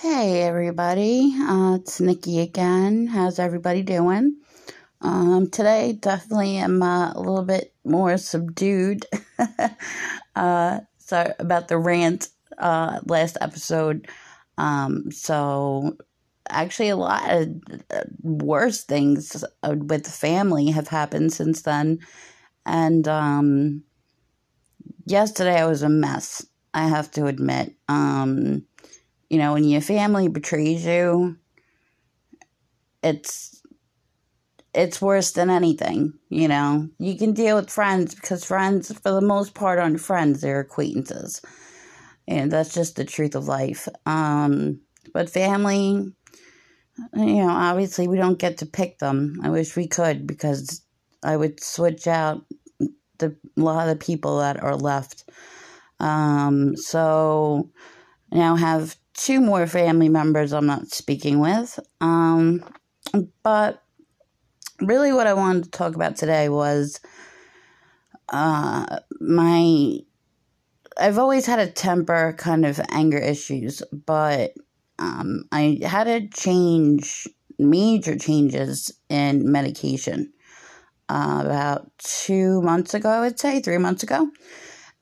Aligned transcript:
Hey 0.00 0.42
everybody, 0.42 1.34
uh, 1.40 1.78
it's 1.80 2.00
Nikki 2.00 2.38
again. 2.38 3.08
How's 3.08 3.40
everybody 3.40 3.82
doing? 3.82 4.36
Um, 5.00 5.50
today 5.50 5.94
definitely 5.94 6.58
am 6.58 6.80
uh, 6.84 7.12
a 7.14 7.18
little 7.18 7.42
bit 7.42 7.74
more 7.82 8.16
subdued. 8.16 9.06
uh, 10.36 10.80
sorry 10.98 11.32
about 11.40 11.66
the 11.66 11.78
rant 11.78 12.28
uh, 12.58 13.00
last 13.06 13.38
episode. 13.40 14.06
Um, 14.56 15.10
so 15.10 15.96
actually 16.48 16.90
a 16.90 16.96
lot 16.96 17.28
of 17.28 17.48
uh, 17.90 18.04
worse 18.22 18.84
things 18.84 19.44
uh, 19.64 19.74
with 19.76 20.04
the 20.04 20.10
family 20.10 20.70
have 20.70 20.86
happened 20.86 21.32
since 21.32 21.62
then, 21.62 21.98
and 22.64 23.08
um, 23.08 23.82
yesterday 25.06 25.60
I 25.60 25.66
was 25.66 25.82
a 25.82 25.88
mess. 25.88 26.46
I 26.72 26.86
have 26.86 27.10
to 27.12 27.26
admit. 27.26 27.74
Um, 27.88 28.67
you 29.30 29.38
know, 29.38 29.54
when 29.54 29.64
your 29.64 29.80
family 29.80 30.28
betrays 30.28 30.84
you, 30.86 31.36
it's 33.02 33.62
it's 34.74 35.02
worse 35.02 35.32
than 35.32 35.50
anything, 35.50 36.14
you 36.28 36.48
know. 36.48 36.88
You 36.98 37.16
can 37.16 37.32
deal 37.32 37.56
with 37.56 37.70
friends 37.70 38.14
because 38.14 38.44
friends 38.44 38.92
for 38.92 39.12
the 39.12 39.20
most 39.20 39.54
part 39.54 39.78
aren't 39.78 40.00
friends, 40.00 40.40
they're 40.40 40.60
acquaintances. 40.60 41.42
And 42.26 42.52
that's 42.52 42.74
just 42.74 42.96
the 42.96 43.04
truth 43.04 43.34
of 43.34 43.48
life. 43.48 43.88
Um, 44.04 44.80
but 45.14 45.30
family, 45.30 46.12
you 47.14 47.42
know, 47.42 47.48
obviously 47.48 48.06
we 48.06 48.18
don't 48.18 48.38
get 48.38 48.58
to 48.58 48.66
pick 48.66 48.98
them. 48.98 49.40
I 49.42 49.50
wish 49.50 49.76
we 49.76 49.86
could 49.86 50.26
because 50.26 50.82
I 51.22 51.36
would 51.36 51.62
switch 51.62 52.06
out 52.06 52.44
the 53.18 53.34
a 53.56 53.60
lot 53.60 53.88
of 53.88 53.98
the 53.98 54.04
people 54.04 54.38
that 54.38 54.62
are 54.62 54.76
left. 54.76 55.24
Um, 55.98 56.76
so 56.76 57.70
now 58.30 58.56
have 58.56 58.96
two 59.18 59.40
more 59.40 59.66
family 59.66 60.08
members 60.08 60.52
I'm 60.52 60.66
not 60.66 60.88
speaking 60.88 61.40
with. 61.40 61.78
Um, 62.00 62.64
but 63.42 63.82
really, 64.80 65.12
what 65.12 65.26
I 65.26 65.34
wanted 65.34 65.64
to 65.64 65.70
talk 65.70 65.94
about 65.94 66.16
today 66.16 66.48
was 66.48 67.00
uh, 68.32 69.00
my. 69.20 69.98
I've 71.00 71.18
always 71.18 71.46
had 71.46 71.60
a 71.60 71.70
temper, 71.70 72.34
kind 72.38 72.66
of 72.66 72.80
anger 72.90 73.18
issues, 73.18 73.82
but 73.92 74.52
um, 74.98 75.44
I 75.52 75.78
had 75.84 76.04
to 76.04 76.28
change 76.28 77.28
major 77.56 78.16
changes 78.16 78.92
in 79.08 79.50
medication 79.50 80.32
uh, 81.08 81.42
about 81.44 81.90
two 81.98 82.60
months 82.62 82.94
ago, 82.94 83.08
I 83.08 83.20
would 83.20 83.38
say, 83.38 83.60
three 83.60 83.78
months 83.78 84.02
ago. 84.02 84.28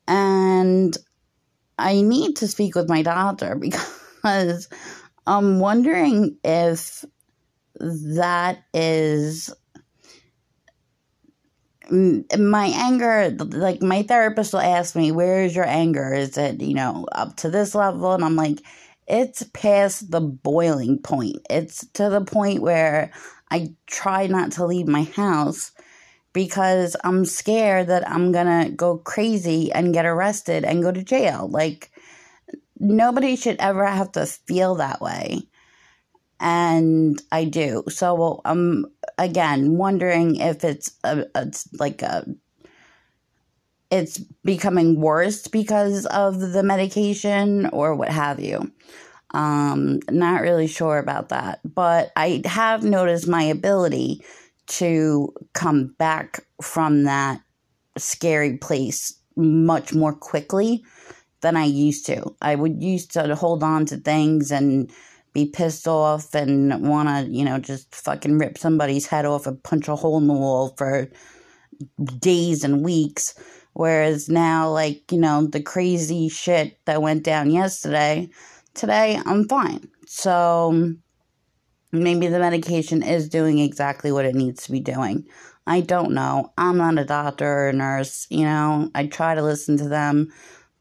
And 0.07 0.95
I 1.79 2.01
need 2.01 2.37
to 2.37 2.47
speak 2.47 2.75
with 2.75 2.89
my 2.89 3.01
doctor 3.01 3.55
because 3.59 3.96
I'm 5.25 5.59
wondering 5.59 6.37
if 6.43 7.05
that 7.79 8.59
is 8.73 9.53
my 11.89 12.71
anger 12.75 13.33
like 13.39 13.81
my 13.81 14.03
therapist 14.03 14.51
will 14.51 14.59
ask 14.59 14.95
me 14.95 15.11
where 15.11 15.43
is 15.43 15.55
your 15.55 15.65
anger? 15.65 16.13
Is 16.13 16.37
it 16.37 16.61
you 16.61 16.73
know 16.73 17.07
up 17.11 17.37
to 17.37 17.49
this 17.49 17.73
level? 17.75 18.13
And 18.13 18.25
i'm 18.25 18.35
like 18.35 18.59
it's 19.07 19.43
past 19.53 20.11
the 20.11 20.19
boiling 20.19 20.99
point. 20.99 21.37
It's 21.49 21.87
to 21.93 22.09
the 22.09 22.25
point 22.25 22.61
where 22.61 23.11
i 23.51 23.73
try 23.85 24.27
not 24.27 24.51
to 24.53 24.65
leave 24.65 24.87
my 24.87 25.03
house 25.03 25.71
because 26.37 26.95
I'm 27.03 27.25
scared 27.25 27.87
that 27.87 28.07
I'm 28.07 28.31
gonna 28.31 28.69
go 28.69 28.99
crazy 28.99 29.71
and 29.71 29.91
get 29.91 30.05
arrested 30.05 30.63
and 30.63 30.83
go 30.83 30.91
to 30.91 31.03
jail. 31.03 31.49
Like, 31.49 31.89
nobody 32.79 33.35
should 33.35 33.57
ever 33.59 33.85
have 33.85 34.11
to 34.13 34.25
feel 34.25 34.75
that 34.75 35.01
way. 35.01 35.41
And 36.39 37.21
I 37.31 37.45
do. 37.45 37.83
So 37.89 38.41
I'm 38.45 38.85
again 39.17 39.77
wondering 39.77 40.35
if 40.35 40.63
it's 40.63 40.91
a, 41.03 41.25
it's 41.35 41.67
like 41.79 42.01
a 42.01 42.25
it's 43.89 44.19
becoming 44.43 44.99
worse 44.99 45.47
because 45.47 46.05
of 46.07 46.39
the 46.39 46.63
medication 46.63 47.67
or 47.67 47.95
what 47.95 48.09
have 48.09 48.39
you. 48.39 48.71
Um, 49.31 49.99
not 50.09 50.41
really 50.41 50.67
sure 50.67 50.97
about 50.97 51.29
that, 51.29 51.59
but 51.63 52.11
I 52.15 52.41
have 52.45 52.83
noticed 52.83 53.27
my 53.27 53.43
ability 53.43 54.23
to 54.67 55.33
come 55.53 55.95
back 55.97 56.45
from 56.61 57.03
that 57.03 57.41
scary 57.97 58.57
place 58.57 59.17
much 59.35 59.93
more 59.93 60.13
quickly 60.13 60.83
than 61.41 61.55
I 61.55 61.65
used 61.65 62.05
to. 62.07 62.35
I 62.41 62.55
would 62.55 62.81
used 62.81 63.11
to 63.13 63.35
hold 63.35 63.63
on 63.63 63.85
to 63.87 63.97
things 63.97 64.51
and 64.51 64.91
be 65.33 65.45
pissed 65.45 65.87
off 65.87 66.33
and 66.33 66.87
want 66.87 67.09
to, 67.09 67.31
you 67.31 67.45
know, 67.45 67.59
just 67.59 67.93
fucking 67.93 68.39
rip 68.39 68.57
somebody's 68.57 69.05
head 69.05 69.25
off 69.25 69.45
and 69.45 69.61
punch 69.63 69.87
a 69.87 69.95
hole 69.95 70.17
in 70.17 70.27
the 70.27 70.33
wall 70.33 70.73
for 70.77 71.09
days 72.19 72.63
and 72.63 72.83
weeks. 72.83 73.35
Whereas 73.73 74.29
now, 74.29 74.69
like, 74.69 75.11
you 75.11 75.19
know, 75.19 75.45
the 75.45 75.61
crazy 75.61 76.29
shit 76.29 76.79
that 76.85 77.03
went 77.03 77.23
down 77.23 77.51
yesterday, 77.51 78.29
today 78.73 79.21
I'm 79.25 79.47
fine. 79.47 79.87
So, 80.07 80.95
maybe 81.91 82.27
the 82.27 82.39
medication 82.39 83.03
is 83.03 83.29
doing 83.29 83.59
exactly 83.59 84.11
what 84.11 84.25
it 84.25 84.35
needs 84.35 84.63
to 84.63 84.71
be 84.71 84.79
doing. 84.79 85.27
I 85.67 85.81
don't 85.81 86.13
know. 86.13 86.53
I'm 86.57 86.77
not 86.77 86.97
a 86.97 87.05
doctor 87.05 87.45
or 87.45 87.69
a 87.69 87.73
nurse, 87.73 88.25
you 88.29 88.45
know. 88.45 88.89
I 88.95 89.05
try 89.07 89.35
to 89.35 89.43
listen 89.43 89.77
to 89.77 89.89
them, 89.89 90.31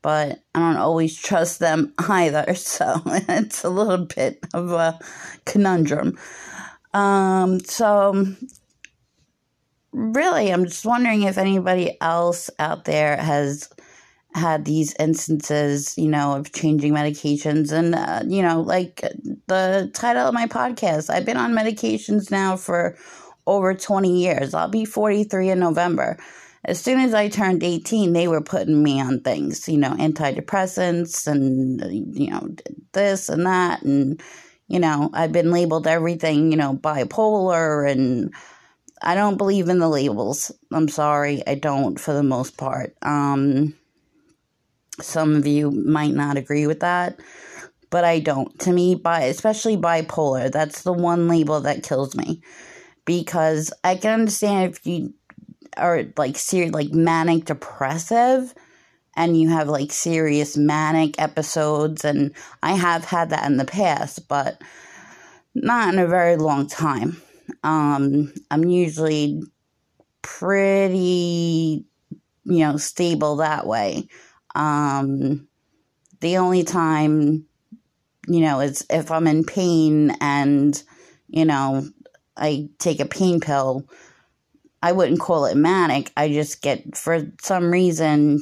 but 0.07 0.41
I 0.55 0.61
don't 0.61 0.77
always 0.77 1.21
trust 1.21 1.59
them 1.59 1.93
either. 1.99 2.55
So 2.55 3.03
it's 3.07 3.65
a 3.65 3.69
little 3.69 4.07
bit 4.07 4.39
of 4.55 4.71
a 4.71 5.01
conundrum. 5.47 6.17
Um, 6.95 7.59
so 7.59 8.25
really, 9.91 10.53
I'm 10.53 10.65
just 10.65 10.87
wondering 10.87 11.25
if 11.25 11.39
anybody 11.39 12.01
else 12.01 12.51
out 12.61 12.85
there 12.85 13.17
has 13.17 13.69
had 14.33 14.65
these 14.65 14.95
instances, 15.01 15.99
you 15.99 16.07
know, 16.07 16.37
of 16.37 16.53
changing 16.53 16.93
medications. 16.93 17.73
And, 17.73 17.97
uh, 17.97 18.23
you 18.29 18.43
know, 18.43 18.61
like 18.61 19.01
the 19.49 19.91
title 19.93 20.29
of 20.29 20.35
my 20.35 20.47
podcast, 20.47 21.11
I've 21.11 21.27
been 21.27 21.37
on 21.37 21.53
medications 21.53 22.31
now 22.31 22.57
for 22.57 22.97
over 23.49 23.75
20 23.75 24.17
years. 24.17 24.55
I'll 24.55 24.69
be 24.69 24.85
43 24.85 25.51
in 25.51 25.59
November. 25.59 26.17
As 26.67 26.81
soon 26.81 27.01
as 27.01 27.15
I 27.15 27.29
turned 27.29 27.63
18, 27.63 28.13
they 28.13 28.29
were 28.29 28.43
putting 28.43 28.83
me 28.83 29.01
on 29.01 29.21
things, 29.21 29.69
you 29.69 29.79
know, 29.79 29.93
antidepressants 29.93 31.27
and, 31.27 31.81
you 32.19 32.31
know, 32.31 32.49
this 32.93 33.29
and 33.29 33.47
that. 33.47 33.83
And, 33.83 34.21
you 34.69 34.81
know, 34.81 35.09
I've 35.15 35.33
been 35.33 35.53
labeled 35.53 35.87
everything, 35.87 36.51
you 36.51 36.59
know, 36.59 36.75
bipolar 36.75 37.91
and. 37.91 38.35
I 39.03 39.15
don't 39.15 39.37
believe 39.37 39.69
in 39.69 39.79
the 39.79 39.91
labels. 39.91 40.51
I'm 40.73 40.89
sorry, 40.89 41.43
I 41.47 41.55
don't 41.55 42.01
for 42.01 42.15
the 42.15 42.23
most 42.23 42.57
part. 42.57 42.97
Um, 43.03 43.75
some 45.01 45.37
of 45.37 45.47
you 45.47 45.71
might 45.71 46.15
not 46.15 46.39
agree 46.39 46.67
with 46.67 46.81
that, 46.81 47.21
but 47.91 48.05
I 48.05 48.21
don't. 48.21 48.59
To 48.61 48.73
me, 48.73 48.95
by 48.95 49.25
especially 49.25 49.77
bipolar, 49.77 50.51
that's 50.51 50.83
the 50.83 50.95
one 50.95 51.29
label 51.29 51.61
that 51.61 51.83
kills 51.83 52.17
me 52.17 52.43
because 53.05 53.73
I 53.85 53.97
can 53.97 54.21
understand 54.21 54.73
if 54.73 54.87
you 54.87 55.13
are 55.77 56.05
like 56.17 56.37
serious, 56.37 56.73
like 56.73 56.93
manic 56.93 57.47
depressive, 57.47 58.55
and 59.17 59.41
you 59.41 59.49
have 59.49 59.69
like 59.69 59.93
serious 59.93 60.57
manic 60.57 61.21
episodes, 61.21 62.05
and 62.05 62.35
I 62.63 62.73
have 62.73 63.05
had 63.05 63.31
that 63.31 63.47
in 63.47 63.57
the 63.57 63.65
past, 63.65 64.29
but 64.29 64.61
not 65.55 65.93
in 65.93 65.99
a 65.99 66.07
very 66.07 66.37
long 66.37 66.67
time. 66.67 67.21
Um, 67.63 68.33
I'm 68.51 68.65
usually 68.65 69.43
pretty, 70.23 71.85
you 72.45 72.59
know, 72.59 72.77
stable 72.77 73.37
that 73.37 73.67
way. 73.67 74.09
Um, 74.55 75.49
the 76.21 76.39
only 76.39 76.65
time, 76.65 77.47
you 78.27 78.41
know, 78.41 78.61
is 78.61 78.85
if 78.91 79.11
I'm 79.11 79.27
in 79.27 79.45
pain 79.45 80.17
and, 80.21 80.83
you 81.29 81.45
know, 81.45 81.89
I 82.37 82.69
take 82.79 83.01
a 83.01 83.07
pain 83.07 83.41
pill. 83.41 83.89
I 84.87 84.93
wouldn't 84.93 85.19
call 85.19 85.47
it 85.47 85.57
manic. 85.57 86.13
I 86.17 86.29
just 86.29 86.63
get, 86.63 86.97
for 86.97 87.27
some 87.43 87.73
reason, 87.73 88.39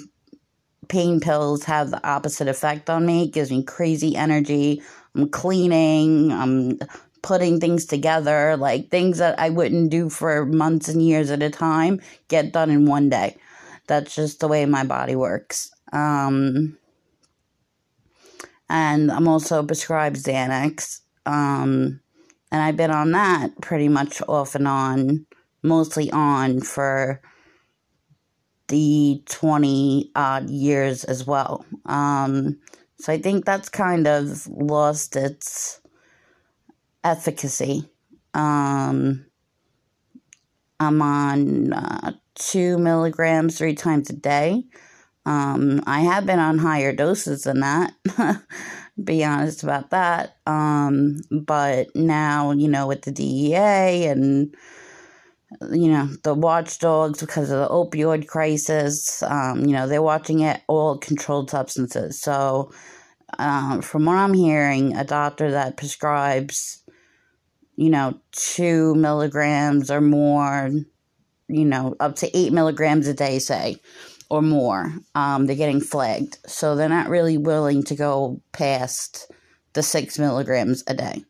pain 0.88 1.18
pills 1.18 1.64
have 1.64 1.90
the 1.90 2.06
opposite 2.06 2.48
effect 2.48 2.90
on 2.90 3.06
me. 3.06 3.24
It 3.24 3.32
gives 3.32 3.50
me 3.50 3.62
crazy 3.62 4.14
energy. 4.14 4.82
I'm 5.14 5.30
cleaning. 5.30 6.32
I'm 6.32 6.80
putting 7.22 7.60
things 7.60 7.86
together, 7.86 8.58
like 8.58 8.90
things 8.90 9.16
that 9.16 9.40
I 9.40 9.48
wouldn't 9.48 9.90
do 9.90 10.10
for 10.10 10.44
months 10.44 10.90
and 10.90 11.00
years 11.00 11.30
at 11.30 11.42
a 11.42 11.48
time, 11.48 12.02
get 12.28 12.52
done 12.52 12.70
in 12.70 12.84
one 12.84 13.08
day. 13.08 13.38
That's 13.86 14.14
just 14.14 14.40
the 14.40 14.48
way 14.48 14.66
my 14.66 14.84
body 14.84 15.16
works. 15.16 15.70
Um, 15.94 16.76
and 18.68 19.10
I'm 19.10 19.28
also 19.28 19.62
prescribed 19.62 20.16
Xanax. 20.16 21.00
Um, 21.24 22.00
and 22.52 22.62
I've 22.62 22.76
been 22.76 22.90
on 22.90 23.12
that 23.12 23.58
pretty 23.62 23.88
much 23.88 24.20
off 24.28 24.54
and 24.54 24.68
on, 24.68 25.24
mostly 25.64 26.10
on 26.12 26.60
for 26.60 27.20
the 28.68 29.22
20 29.26 30.10
odd 30.14 30.48
years 30.48 31.04
as 31.04 31.26
well. 31.26 31.64
Um, 31.86 32.60
So 33.00 33.12
I 33.12 33.20
think 33.20 33.44
that's 33.44 33.68
kind 33.68 34.06
of 34.06 34.46
lost 34.46 35.16
its 35.16 35.80
efficacy. 37.02 37.90
Um, 38.32 39.26
I'm 40.80 41.02
on 41.02 41.72
uh, 41.72 42.12
two 42.34 42.78
milligrams 42.78 43.58
three 43.58 43.74
times 43.74 44.10
a 44.10 44.14
day. 44.14 44.64
Um, 45.26 45.82
I 45.86 46.00
have 46.00 46.24
been 46.24 46.38
on 46.38 46.58
higher 46.58 46.92
doses 46.92 47.44
than 47.44 47.60
that. 47.60 47.94
be 49.02 49.24
honest 49.24 49.62
about 49.62 49.90
that. 49.90 50.36
Um, 50.46 51.18
but 51.30 51.94
now, 51.96 52.52
you 52.52 52.68
know, 52.68 52.86
with 52.86 53.02
the 53.02 53.12
DEA 53.12 54.06
and 54.06 54.54
you 55.72 55.88
know 55.88 56.08
the 56.22 56.34
watchdogs 56.34 57.20
because 57.20 57.50
of 57.50 57.58
the 57.58 57.68
opioid 57.68 58.26
crisis, 58.26 59.22
um, 59.22 59.60
you 59.60 59.72
know 59.72 59.86
they're 59.86 60.02
watching 60.02 60.40
it 60.40 60.60
all 60.66 60.98
controlled 60.98 61.50
substances. 61.50 62.20
So, 62.20 62.72
um, 63.38 63.82
from 63.82 64.04
what 64.04 64.16
I'm 64.16 64.34
hearing, 64.34 64.96
a 64.96 65.04
doctor 65.04 65.50
that 65.52 65.76
prescribes, 65.76 66.82
you 67.76 67.90
know, 67.90 68.18
two 68.32 68.94
milligrams 68.94 69.90
or 69.90 70.00
more, 70.00 70.70
you 71.48 71.64
know, 71.64 71.96
up 72.00 72.16
to 72.16 72.36
eight 72.36 72.52
milligrams 72.52 73.06
a 73.06 73.14
day, 73.14 73.38
say 73.38 73.76
or 74.30 74.42
more, 74.42 74.92
um, 75.14 75.46
they're 75.46 75.56
getting 75.56 75.80
flagged. 75.80 76.38
So 76.46 76.74
they're 76.74 76.88
not 76.88 77.08
really 77.08 77.38
willing 77.38 77.82
to 77.84 77.94
go 77.94 78.40
past 78.52 79.30
the 79.74 79.82
six 79.82 80.18
milligrams 80.18 80.82
a 80.86 80.94
day. 80.94 81.24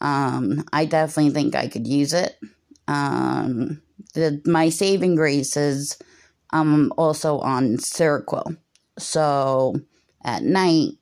Um, 0.00 0.64
I 0.72 0.84
definitely 0.84 1.32
think 1.32 1.54
I 1.54 1.68
could 1.68 1.86
use 1.86 2.12
it. 2.12 2.36
Um, 2.88 3.82
the, 4.14 4.42
my 4.44 4.68
saving 4.68 5.14
grace 5.16 5.56
is 5.56 5.98
I'm 6.50 6.92
also 6.98 7.38
on 7.38 7.76
Seroquel. 7.78 8.56
So 8.98 9.74
at 10.24 10.42
night, 10.42 10.92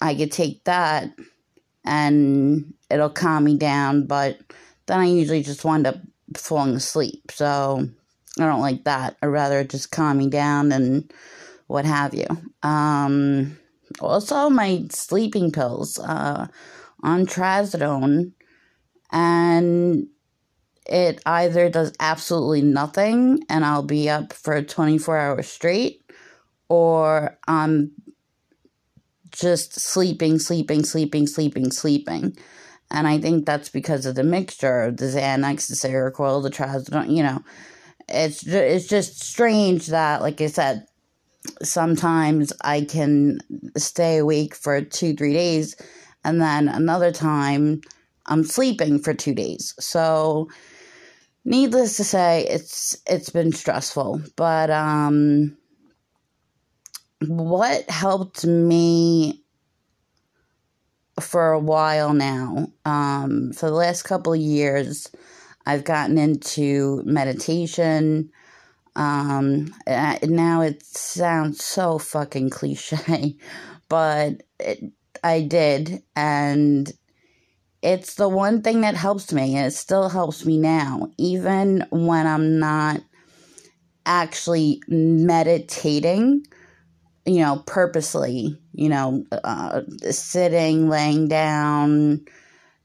I 0.00 0.14
could 0.14 0.32
take 0.32 0.64
that 0.64 1.12
and 1.84 2.74
it'll 2.90 3.10
calm 3.10 3.44
me 3.44 3.56
down, 3.56 4.06
but 4.06 4.38
then 4.86 5.00
I 5.00 5.06
usually 5.06 5.42
just 5.42 5.64
wind 5.64 5.86
up 5.86 5.96
falling 6.36 6.74
asleep. 6.74 7.30
So 7.30 7.88
I 8.38 8.44
don't 8.44 8.60
like 8.60 8.84
that. 8.84 9.16
I'd 9.22 9.26
rather 9.26 9.64
just 9.64 9.90
calm 9.90 10.18
me 10.18 10.28
down 10.28 10.72
and 10.72 11.12
what 11.66 11.84
have 11.84 12.14
you. 12.14 12.26
Um, 12.62 13.58
also, 14.00 14.50
my 14.50 14.84
sleeping 14.90 15.52
pills 15.52 15.98
uh, 15.98 16.48
on 17.02 17.26
trazodone, 17.26 18.32
and 19.12 20.08
it 20.88 21.20
either 21.26 21.68
does 21.68 21.92
absolutely 22.00 22.62
nothing 22.62 23.40
and 23.48 23.64
I'll 23.64 23.82
be 23.82 24.08
up 24.08 24.32
for 24.32 24.62
24 24.62 25.18
hours 25.18 25.48
straight, 25.48 26.02
or 26.68 27.38
I'm 27.46 27.92
just 29.30 29.78
sleeping, 29.78 30.38
sleeping, 30.38 30.84
sleeping, 30.84 31.26
sleeping, 31.26 31.70
sleeping. 31.70 32.36
And 32.90 33.06
I 33.08 33.18
think 33.18 33.46
that's 33.46 33.68
because 33.68 34.06
of 34.06 34.14
the 34.14 34.22
mixture 34.22 34.82
of 34.82 34.96
the 34.98 35.06
Xanax, 35.06 35.68
the 35.68 35.74
Seroquel, 35.74 36.42
the 36.42 36.50
trazodone, 36.50 37.14
you 37.14 37.22
know 37.22 37.42
it's 38.08 38.46
it's 38.46 38.86
just 38.86 39.22
strange 39.22 39.88
that, 39.88 40.22
like 40.22 40.40
I 40.40 40.46
said, 40.46 40.86
sometimes 41.62 42.52
I 42.62 42.82
can 42.82 43.38
stay 43.76 44.18
awake 44.18 44.54
for 44.54 44.80
two, 44.82 45.14
three 45.14 45.32
days, 45.32 45.76
and 46.24 46.40
then 46.40 46.68
another 46.68 47.12
time 47.12 47.80
I'm 48.26 48.44
sleeping 48.44 48.98
for 48.98 49.14
two 49.14 49.34
days. 49.34 49.74
So, 49.80 50.48
needless 51.46 51.96
to 51.96 52.04
say, 52.04 52.46
it's 52.50 53.00
it's 53.06 53.30
been 53.30 53.52
stressful. 53.52 54.20
But 54.36 54.70
um, 54.70 55.56
what 57.26 57.88
helped 57.88 58.44
me 58.44 59.42
for 61.20 61.52
a 61.52 61.58
while 61.58 62.12
now, 62.12 62.66
um, 62.84 63.52
for 63.52 63.70
the 63.70 63.76
last 63.76 64.02
couple 64.02 64.34
of 64.34 64.40
years 64.40 65.08
I've 65.64 65.84
gotten 65.84 66.18
into 66.18 67.02
meditation. 67.04 68.30
Um, 68.94 69.74
now 69.86 70.62
it 70.62 70.82
sounds 70.82 71.62
so 71.62 71.98
fucking 71.98 72.50
cliche, 72.50 73.36
but 73.88 74.42
it, 74.58 74.84
I 75.22 75.42
did, 75.42 76.02
and 76.14 76.90
it's 77.82 78.14
the 78.14 78.28
one 78.28 78.62
thing 78.62 78.80
that 78.80 78.94
helps 78.94 79.32
me, 79.32 79.58
it 79.58 79.72
still 79.72 80.08
helps 80.08 80.44
me 80.44 80.58
now, 80.58 81.08
even 81.18 81.86
when 81.90 82.26
I'm 82.26 82.58
not 82.58 83.00
actually 84.04 84.82
meditating, 84.88 86.46
you 87.24 87.40
know, 87.40 87.62
purposely, 87.66 88.58
you 88.72 88.88
know, 88.88 89.24
uh, 89.32 89.82
sitting, 90.10 90.88
laying 90.88 91.28
down, 91.28 92.24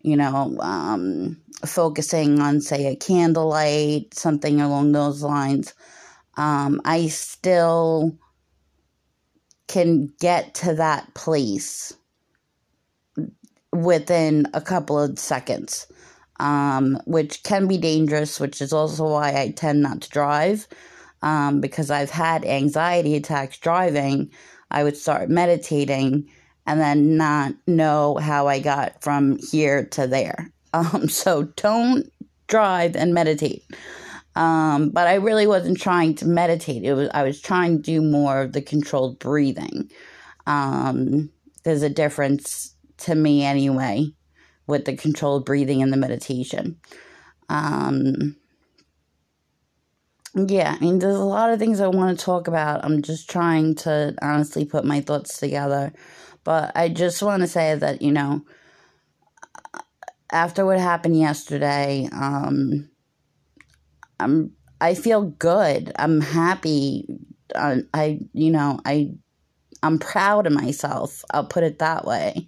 you 0.02 0.18
know, 0.18 0.58
um, 0.60 1.42
focusing 1.66 2.40
on, 2.40 2.60
say, 2.60 2.88
a 2.88 2.96
candlelight, 2.96 4.14
something 4.14 4.60
along 4.60 4.92
those 4.92 5.22
lines, 5.22 5.74
um, 6.38 6.82
I 6.86 7.08
still 7.08 8.18
can 9.68 10.12
get 10.20 10.56
to 10.56 10.76
that 10.76 11.14
place 11.14 11.94
within 13.74 14.48
a 14.54 14.62
couple 14.62 15.00
of 15.00 15.18
seconds, 15.18 15.88
um, 16.40 17.00
which 17.06 17.44
can 17.44 17.68
be 17.68 17.78
dangerous, 17.78 18.40
which 18.40 18.62
is 18.62 18.74
also 18.74 19.06
why 19.06 19.34
I 19.40 19.52
tend 19.52 19.82
not 19.82 20.02
to 20.02 20.10
drive. 20.10 20.68
Um, 21.24 21.62
because 21.62 21.92
I've 21.92 22.10
had 22.10 22.46
anxiety 22.46 23.16
attacks 23.16 23.58
driving, 23.60 24.32
I 24.72 24.84
would 24.84 24.98
start 24.98 25.30
meditating 25.30 26.28
and 26.66 26.80
then 26.80 27.16
not 27.16 27.54
know 27.68 28.18
how 28.18 28.48
I 28.48 28.60
got 28.60 29.04
from 29.04 29.38
here 29.52 29.86
to 29.88 30.08
there. 30.08 30.52
Um, 30.74 31.10
so 31.10 31.44
don't 31.58 32.10
drive 32.48 32.96
and 32.96 33.14
meditate. 33.14 33.66
Um, 34.38 34.90
but 34.92 35.06
I 35.06 35.16
really 35.16 35.46
wasn't 35.46 35.82
trying 35.82 36.16
to 36.16 36.26
meditate. 36.26 36.84
It 36.84 36.94
was 36.94 37.10
I 37.14 37.24
was 37.24 37.42
trying 37.42 37.76
to 37.76 37.84
do 37.84 38.02
more 38.02 38.42
of 38.42 38.54
the 38.54 38.62
controlled 38.62 39.20
breathing. 39.20 39.92
Um, 40.48 41.30
there's 41.64 41.82
a 41.82 41.90
difference 41.90 42.74
to 43.02 43.16
me 43.16 43.44
anyway 43.44 44.14
with 44.68 44.86
the 44.86 44.96
controlled 44.96 45.46
breathing 45.46 45.82
and 45.82 45.92
the 45.92 45.98
meditation. 45.98 46.78
Um, 47.50 48.38
yeah, 50.34 50.76
I 50.80 50.84
mean, 50.84 51.00
there's 51.00 51.18
a 51.18 51.24
lot 51.24 51.50
of 51.50 51.60
things 51.60 51.82
I 51.82 51.88
want 51.88 52.18
to 52.18 52.26
talk 52.26 52.48
about. 52.48 52.86
I'm 52.86 53.02
just 53.02 53.30
trying 53.30 53.76
to 53.76 54.16
honestly 54.22 54.66
put 54.66 54.86
my 54.86 55.02
thoughts 55.02 55.38
together. 55.40 55.92
But 56.44 56.72
I 56.76 56.90
just 56.90 57.22
want 57.22 57.42
to 57.42 57.48
say 57.48 57.76
that, 57.76 58.02
you 58.02 58.12
know, 58.12 58.42
after 60.32 60.66
what 60.66 60.80
happened 60.80 61.20
yesterday, 61.20 62.08
um, 62.12 62.90
I'm 64.20 64.54
I 64.80 64.96
feel 64.96 65.24
good. 65.24 65.92
I'm 65.98 66.22
happy. 66.22 67.06
I, 67.56 67.82
I 67.94 68.20
you 68.34 68.52
know 68.52 68.80
I 68.86 69.12
I'm 69.84 70.00
proud 70.00 70.48
of 70.48 70.54
myself. 70.54 71.24
I'll 71.32 71.46
put 71.46 71.64
it 71.64 71.80
that 71.80 72.06
way, 72.06 72.48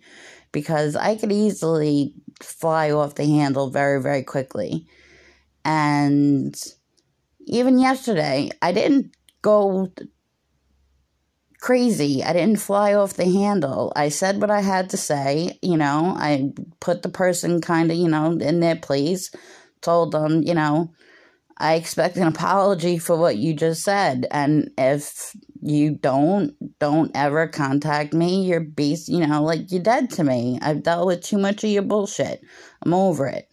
because 0.53 0.95
I 0.95 1.17
could 1.17 1.33
easily 1.33 2.13
fly 2.41 2.91
off 2.91 3.15
the 3.15 3.25
handle 3.25 3.69
very 3.69 4.01
very 4.01 4.23
quickly, 4.23 4.87
and 5.65 6.55
even 7.41 7.77
yesterday 7.77 8.51
I 8.61 8.71
didn't 8.71 9.13
go 9.41 9.91
crazy. 11.63 12.21
I 12.21 12.33
didn't 12.33 12.59
fly 12.59 12.93
off 12.93 13.13
the 13.13 13.23
handle. 13.23 13.93
I 13.95 14.09
said 14.09 14.41
what 14.41 14.51
I 14.51 14.59
had 14.59 14.89
to 14.89 14.97
say. 14.97 15.57
You 15.61 15.77
know, 15.77 16.13
I 16.17 16.51
put 16.81 17.03
the 17.03 17.09
person 17.09 17.61
kind 17.61 17.89
of, 17.89 17.95
you 17.95 18.09
know, 18.09 18.33
in 18.33 18.59
their 18.59 18.75
place, 18.75 19.31
told 19.79 20.11
them, 20.11 20.43
you 20.43 20.53
know, 20.53 20.91
I 21.57 21.75
expect 21.75 22.17
an 22.17 22.27
apology 22.27 22.97
for 22.97 23.15
what 23.15 23.37
you 23.37 23.53
just 23.53 23.81
said. 23.83 24.27
And 24.29 24.71
if 24.77 25.33
you 25.65 25.91
don't, 25.91 26.55
don't 26.79 27.11
ever 27.15 27.47
contact 27.47 28.13
me. 28.13 28.45
You're 28.45 28.59
beast, 28.59 29.09
you 29.09 29.25
know, 29.25 29.43
like 29.43 29.71
you're 29.71 29.81
dead 29.81 30.09
to 30.11 30.23
me. 30.23 30.59
I've 30.61 30.83
dealt 30.83 31.07
with 31.07 31.21
too 31.21 31.37
much 31.37 31.63
of 31.63 31.69
your 31.69 31.83
bullshit. 31.83 32.43
I'm 32.83 32.93
over 32.93 33.27
it. 33.27 33.49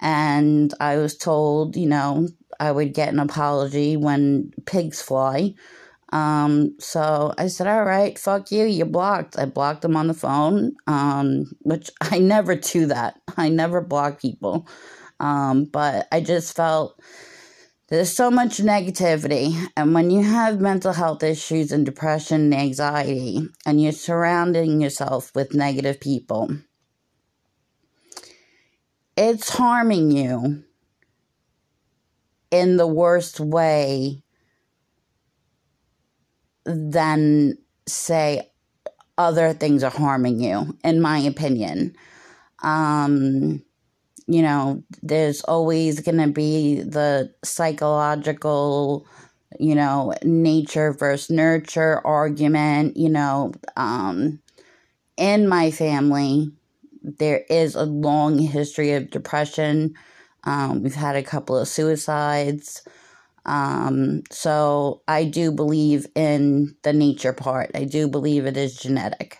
And 0.00 0.72
I 0.80 0.96
was 0.96 1.16
told, 1.16 1.76
you 1.76 1.86
know, 1.86 2.28
I 2.58 2.72
would 2.72 2.94
get 2.94 3.12
an 3.12 3.20
apology 3.20 3.96
when 3.96 4.52
pigs 4.66 5.02
fly. 5.02 5.54
Um, 6.12 6.76
so 6.78 7.32
I 7.38 7.46
said, 7.46 7.66
all 7.66 7.84
right, 7.84 8.18
fuck 8.18 8.52
you, 8.52 8.64
you're 8.64 8.86
blocked. 8.86 9.38
I 9.38 9.46
blocked 9.46 9.82
them 9.82 9.96
on 9.96 10.08
the 10.08 10.14
phone, 10.14 10.72
um, 10.86 11.50
which 11.60 11.90
I 12.00 12.18
never 12.18 12.54
do 12.54 12.86
that. 12.86 13.20
I 13.36 13.48
never 13.48 13.80
block 13.80 14.20
people. 14.20 14.68
Um, 15.20 15.64
but 15.64 16.08
I 16.12 16.20
just 16.20 16.54
felt 16.54 17.00
there's 17.92 18.10
so 18.10 18.30
much 18.30 18.56
negativity. 18.56 19.54
And 19.76 19.92
when 19.92 20.10
you 20.10 20.22
have 20.22 20.62
mental 20.62 20.94
health 20.94 21.22
issues 21.22 21.72
and 21.72 21.84
depression 21.84 22.44
and 22.44 22.54
anxiety, 22.54 23.46
and 23.66 23.82
you're 23.82 23.92
surrounding 23.92 24.80
yourself 24.80 25.30
with 25.34 25.54
negative 25.54 26.00
people, 26.00 26.56
it's 29.14 29.50
harming 29.50 30.10
you 30.10 30.64
in 32.50 32.78
the 32.78 32.86
worst 32.86 33.40
way 33.40 34.22
than 36.64 37.58
say 37.86 38.50
other 39.18 39.52
things 39.52 39.84
are 39.84 39.90
harming 39.90 40.40
you, 40.40 40.78
in 40.82 41.02
my 41.02 41.18
opinion. 41.18 41.94
Um, 42.62 43.62
you 44.26 44.42
know, 44.42 44.82
there's 45.02 45.42
always 45.42 46.00
going 46.00 46.18
to 46.18 46.28
be 46.28 46.80
the 46.82 47.32
psychological, 47.44 49.06
you 49.58 49.74
know, 49.74 50.14
nature 50.24 50.92
versus 50.92 51.30
nurture 51.30 52.00
argument. 52.06 52.96
You 52.96 53.10
know, 53.10 53.52
um, 53.76 54.40
in 55.16 55.48
my 55.48 55.70
family, 55.70 56.50
there 57.02 57.44
is 57.50 57.74
a 57.74 57.84
long 57.84 58.38
history 58.38 58.92
of 58.92 59.10
depression. 59.10 59.94
Um, 60.44 60.82
we've 60.82 60.94
had 60.94 61.16
a 61.16 61.22
couple 61.22 61.56
of 61.56 61.68
suicides. 61.68 62.82
Um, 63.44 64.22
so 64.30 65.02
I 65.08 65.24
do 65.24 65.50
believe 65.50 66.06
in 66.14 66.76
the 66.82 66.92
nature 66.92 67.32
part. 67.32 67.70
I 67.74 67.84
do 67.84 68.08
believe 68.08 68.46
it 68.46 68.56
is 68.56 68.76
genetic, 68.76 69.38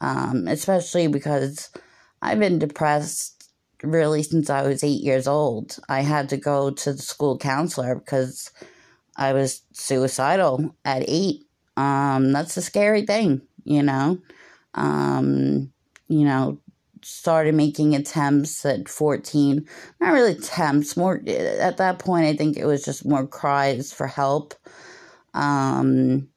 um, 0.00 0.46
especially 0.46 1.08
because 1.08 1.70
I've 2.22 2.38
been 2.38 2.58
depressed 2.58 3.39
really 3.82 4.22
since 4.22 4.50
I 4.50 4.62
was 4.62 4.84
eight 4.84 5.02
years 5.02 5.26
old. 5.26 5.78
I 5.88 6.00
had 6.00 6.28
to 6.30 6.36
go 6.36 6.70
to 6.70 6.92
the 6.92 7.02
school 7.02 7.38
counselor 7.38 7.94
because 7.94 8.50
I 9.16 9.32
was 9.32 9.62
suicidal 9.72 10.74
at 10.84 11.04
eight. 11.08 11.46
Um, 11.76 12.32
that's 12.32 12.56
a 12.56 12.62
scary 12.62 13.02
thing, 13.02 13.42
you 13.64 13.82
know. 13.82 14.18
Um, 14.74 15.72
you 16.08 16.24
know, 16.24 16.58
started 17.02 17.54
making 17.54 17.94
attempts 17.94 18.64
at 18.64 18.88
14. 18.88 19.66
Not 20.00 20.12
really 20.12 20.32
attempts, 20.32 20.96
more 20.96 21.22
at 21.26 21.76
that 21.78 21.98
point, 21.98 22.26
I 22.26 22.36
think 22.36 22.56
it 22.56 22.66
was 22.66 22.84
just 22.84 23.06
more 23.06 23.26
cries 23.26 23.92
for 23.92 24.06
help. 24.06 24.54
Um, 25.34 26.28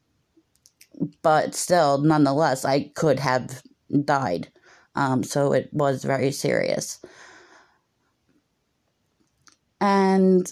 but 1.22 1.56
still, 1.56 1.98
nonetheless, 2.00 2.66
I 2.66 2.92
could 2.96 3.20
have 3.20 3.64
died. 4.04 4.50
Um, 4.96 5.24
so 5.24 5.54
it 5.54 5.70
was 5.74 6.04
very 6.04 6.32
serious. 6.32 7.00
And 9.84 10.50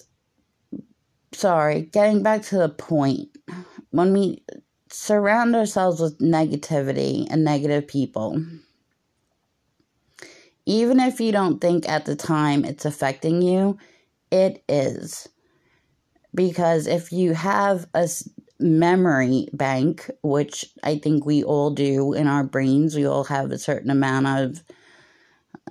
sorry, 1.31 1.83
getting 1.83 2.21
back 2.21 2.41
to 2.47 2.57
the 2.57 2.67
point, 2.67 3.29
when 3.91 4.11
we 4.11 4.43
surround 4.91 5.55
ourselves 5.55 6.01
with 6.01 6.19
negativity 6.19 7.27
and 7.29 7.45
negative 7.45 7.87
people, 7.87 8.43
even 10.65 10.99
if 10.99 11.21
you 11.21 11.31
don't 11.31 11.61
think 11.61 11.87
at 11.87 12.03
the 12.03 12.15
time 12.17 12.65
it's 12.65 12.83
affecting 12.83 13.41
you, 13.41 13.77
it 14.31 14.65
is. 14.67 15.29
Because 16.35 16.85
if 16.85 17.13
you 17.13 17.33
have 17.33 17.87
a 17.93 18.09
memory 18.59 19.47
bank, 19.53 20.11
which 20.23 20.65
I 20.83 20.97
think 20.97 21.25
we 21.25 21.41
all 21.41 21.69
do 21.71 22.11
in 22.11 22.27
our 22.27 22.43
brains, 22.43 22.97
we 22.97 23.05
all 23.05 23.23
have 23.23 23.51
a 23.51 23.57
certain 23.57 23.91
amount 23.91 24.27
of, 24.27 24.63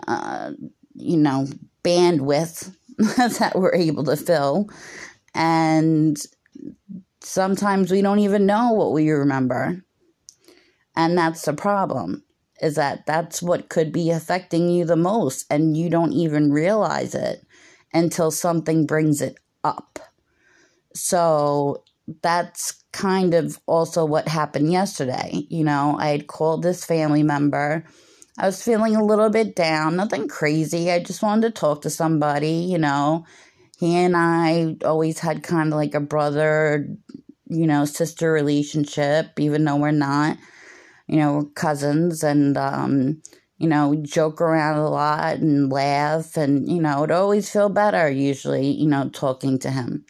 uh, 0.09 0.53
you 0.95 1.19
know, 1.19 1.47
bandwidth 1.85 2.75
that 3.17 3.53
we're 3.55 3.75
able 3.75 4.05
to 4.05 4.17
fill. 4.17 4.69
And 5.35 6.19
sometimes 7.21 7.91
we 7.91 8.03
don't 8.03 8.19
even 8.19 8.47
know 8.47 8.73
what 8.73 8.93
we 8.93 9.11
remember. 9.11 9.83
And 10.97 11.17
that's 11.17 11.43
the 11.43 11.53
problem 11.53 12.25
is 12.61 12.75
that 12.75 13.07
that's 13.07 13.41
what 13.41 13.71
could 13.71 13.93
be 13.93 14.11
affecting 14.11 14.69
you 14.69 14.85
the 14.85 14.97
most 14.97 15.47
and 15.51 15.77
you 15.77 15.89
don't 15.89 16.13
even 16.13 16.53
realize 16.53 17.15
it 17.15 17.47
until 17.95 18.31
something 18.31 18.87
brings 18.87 19.23
it 19.23 19.39
up. 19.65 19.99
So 20.95 21.85
that's 22.23 22.85
kind 22.93 23.35
of 23.35 23.59
also 23.67 24.05
what 24.05 24.29
happened 24.29 24.73
yesterday. 24.73 25.47
You 25.49 25.65
know, 25.65 25.97
I 25.99 26.09
had 26.09 26.27
called 26.27 26.63
this 26.63 26.85
family 26.85 27.23
member. 27.23 27.85
I 28.41 28.47
was 28.47 28.63
feeling 28.63 28.97
a 28.97 29.05
little 29.05 29.31
bit 29.31 29.55
down, 29.55 29.97
nothing 29.97 30.29
crazy. 30.29 30.91
I 30.91 31.03
just 31.03 31.23
wanted 31.23 31.43
to 31.55 31.61
talk 31.61 31.83
to 31.83 31.91
somebody, 31.91 32.53
you 32.53 32.79
know. 32.79 33.27
He 33.79 33.97
and 33.97 34.17
I 34.17 34.77
always 34.85 35.19
had 35.19 35.43
kind 35.43 35.73
of 35.73 35.79
like 35.79 35.95
a 35.95 36.01
brother, 36.01 36.89
you 37.49 37.67
know, 37.67 37.85
sister 37.85 38.33
relationship, 38.33 39.39
even 39.39 39.65
though 39.65 39.77
we're 39.77 39.93
not 39.93 40.39
you 41.11 41.17
know, 41.17 41.51
cousins 41.57 42.23
and, 42.23 42.57
um, 42.57 43.21
you 43.59 43.67
know, 43.67 43.97
joke 43.97 44.41
around 44.41 44.79
a 44.79 44.89
lot 44.89 45.39
and 45.39 45.71
laugh. 45.71 46.37
And, 46.37 46.71
you 46.71 46.81
know, 46.81 47.03
it 47.03 47.11
always 47.11 47.51
feel 47.51 47.69
better 47.69 48.09
usually, 48.09 48.71
you 48.71 48.87
know, 48.87 49.09
talking 49.09 49.59
to 49.59 49.71
him. 49.71 50.05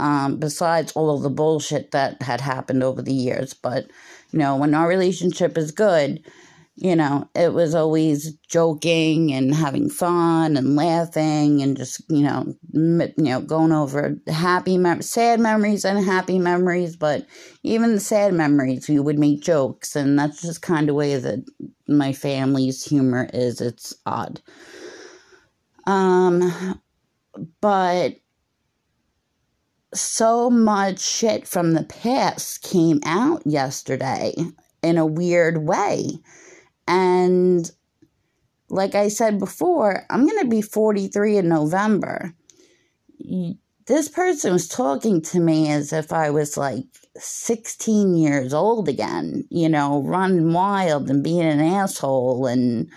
Um, 0.00 0.36
besides 0.36 0.92
all 0.92 1.16
of 1.16 1.22
the 1.22 1.30
bullshit 1.30 1.92
that 1.92 2.20
had 2.20 2.42
happened 2.42 2.82
over 2.82 3.00
the 3.00 3.14
years. 3.14 3.54
But, 3.54 3.86
you 4.32 4.38
know, 4.38 4.56
when 4.56 4.74
our 4.74 4.86
relationship 4.86 5.56
is 5.56 5.70
good, 5.70 6.22
you 6.76 6.96
know, 6.96 7.28
it 7.36 7.52
was 7.52 7.74
always 7.74 8.32
joking 8.48 9.32
and 9.32 9.54
having 9.54 9.88
fun 9.88 10.56
and 10.56 10.74
laughing 10.74 11.62
and 11.62 11.76
just, 11.76 12.02
you 12.08 12.22
know, 12.22 12.52
you 12.72 13.12
know, 13.16 13.40
going 13.40 13.70
over 13.70 14.16
happy, 14.26 14.76
mem- 14.76 15.02
sad 15.02 15.38
memories 15.38 15.84
and 15.84 16.04
happy 16.04 16.38
memories. 16.38 16.96
But 16.96 17.26
even 17.62 17.94
the 17.94 18.00
sad 18.00 18.34
memories, 18.34 18.88
we 18.88 18.98
would 18.98 19.18
make 19.20 19.40
jokes, 19.40 19.94
and 19.94 20.18
that's 20.18 20.42
just 20.42 20.62
kind 20.62 20.88
of 20.88 20.96
way 20.96 21.16
that 21.16 21.44
my 21.86 22.12
family's 22.12 22.84
humor 22.84 23.30
is. 23.32 23.60
It's 23.60 23.94
odd. 24.04 24.40
Um, 25.86 26.80
but 27.60 28.16
so 29.92 30.50
much 30.50 30.98
shit 30.98 31.46
from 31.46 31.74
the 31.74 31.84
past 31.84 32.62
came 32.62 33.00
out 33.04 33.42
yesterday 33.46 34.34
in 34.82 34.98
a 34.98 35.06
weird 35.06 35.58
way 35.58 36.18
and 36.86 37.70
like 38.68 38.94
I 38.94 39.08
said 39.08 39.38
before, 39.38 40.04
I'm 40.10 40.26
going 40.26 40.42
to 40.42 40.48
be 40.48 40.62
43 40.62 41.38
in 41.38 41.48
November. 41.48 42.34
This 43.86 44.08
person 44.08 44.52
was 44.52 44.66
talking 44.68 45.22
to 45.22 45.40
me 45.40 45.70
as 45.70 45.92
if 45.92 46.12
I 46.12 46.30
was 46.30 46.56
like 46.56 46.84
16 47.16 48.16
years 48.16 48.54
old 48.54 48.88
again, 48.88 49.44
you 49.50 49.68
know, 49.68 50.02
running 50.02 50.52
wild 50.52 51.10
and 51.10 51.22
being 51.22 51.42
an 51.42 51.60
asshole 51.60 52.46
and, 52.46 52.88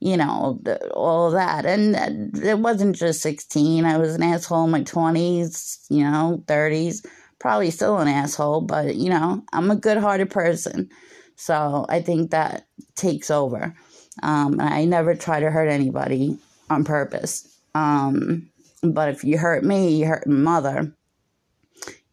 you 0.00 0.16
know, 0.16 0.58
all 0.94 1.30
that. 1.30 1.66
And 1.66 2.36
it 2.42 2.58
wasn't 2.58 2.96
just 2.96 3.20
16. 3.20 3.84
I 3.84 3.98
was 3.98 4.14
an 4.14 4.22
asshole 4.22 4.64
in 4.64 4.70
my 4.70 4.82
20s, 4.82 5.84
you 5.90 6.02
know, 6.02 6.42
30s. 6.46 7.06
Probably 7.38 7.70
still 7.70 7.98
an 7.98 8.08
asshole, 8.08 8.62
but, 8.62 8.94
you 8.94 9.10
know, 9.10 9.44
I'm 9.52 9.70
a 9.70 9.76
good 9.76 9.98
hearted 9.98 10.30
person. 10.30 10.88
So 11.36 11.86
I 11.88 12.00
think 12.00 12.30
that 12.30 12.66
takes 12.94 13.30
over. 13.30 13.74
Um, 14.22 14.60
I 14.60 14.84
never 14.84 15.14
try 15.14 15.40
to 15.40 15.50
hurt 15.50 15.68
anybody 15.68 16.38
on 16.70 16.84
purpose. 16.84 17.48
Um, 17.74 18.50
but 18.82 19.08
if 19.08 19.24
you 19.24 19.38
hurt 19.38 19.64
me, 19.64 19.96
you 19.96 20.06
hurt 20.06 20.26
my 20.26 20.34
mother, 20.34 20.92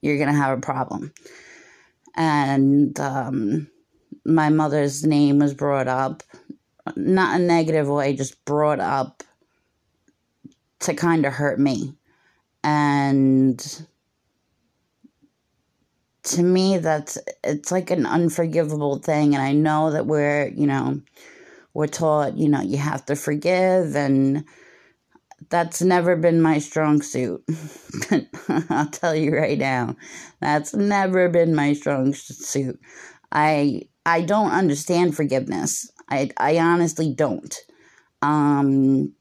you're 0.02 0.18
going 0.18 0.30
to 0.30 0.34
have 0.34 0.58
a 0.58 0.62
problem. 0.62 1.14
And 2.16 3.00
um, 3.00 3.68
my 4.26 4.50
mother's 4.50 5.06
name 5.06 5.40
was 5.40 5.54
brought 5.54 5.88
up, 5.88 6.24
not 6.96 7.40
a 7.40 7.44
negative 7.44 7.88
way, 7.88 8.16
just 8.16 8.44
brought 8.46 8.80
up 8.80 9.24
to 10.80 10.94
kind 10.94 11.26
of 11.26 11.34
hurt 11.34 11.60
me. 11.60 11.94
And 12.64 13.86
to 16.24 16.44
me 16.44 16.78
that's 16.78 17.18
it's 17.44 17.72
like 17.72 17.92
an 17.92 18.06
unforgivable 18.06 18.98
thing 19.00 19.34
and 19.36 19.44
i 19.44 19.52
know 19.52 19.92
that 19.92 20.06
we're 20.06 20.48
you 20.50 20.68
know 20.68 21.02
we're 21.74 21.88
taught 21.88 22.38
you 22.38 22.50
know 22.50 22.62
you 22.62 22.78
have 22.78 23.06
to 23.06 23.16
forgive 23.16 23.96
and 23.96 24.44
that's 25.50 25.82
never 25.82 26.16
been 26.16 26.42
my 26.42 26.60
strong 26.60 27.02
suit. 27.02 27.44
I'll 28.70 28.90
tell 28.90 29.16
you 29.16 29.36
right 29.36 29.58
now 29.58 29.96
that's 30.42 30.74
never 30.74 31.30
been 31.30 31.56
my 31.56 31.74
strong 31.74 32.14
suit. 32.14 32.80
I 33.32 33.84
i 34.06 34.22
don't 34.22 34.52
understand 34.52 35.16
forgiveness. 35.16 35.92
I 36.10 36.30
i 36.38 36.58
honestly 36.58 37.14
don't. 37.14 37.56
Um 38.22 39.14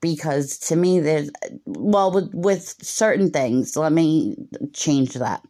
because 0.00 0.58
to 0.58 0.76
me 0.76 1.00
there's 1.00 1.30
well 1.66 2.10
with 2.10 2.30
with 2.32 2.74
certain 2.82 3.30
things 3.30 3.76
let 3.76 3.92
me 3.92 4.34
change 4.72 5.12
that 5.14 5.42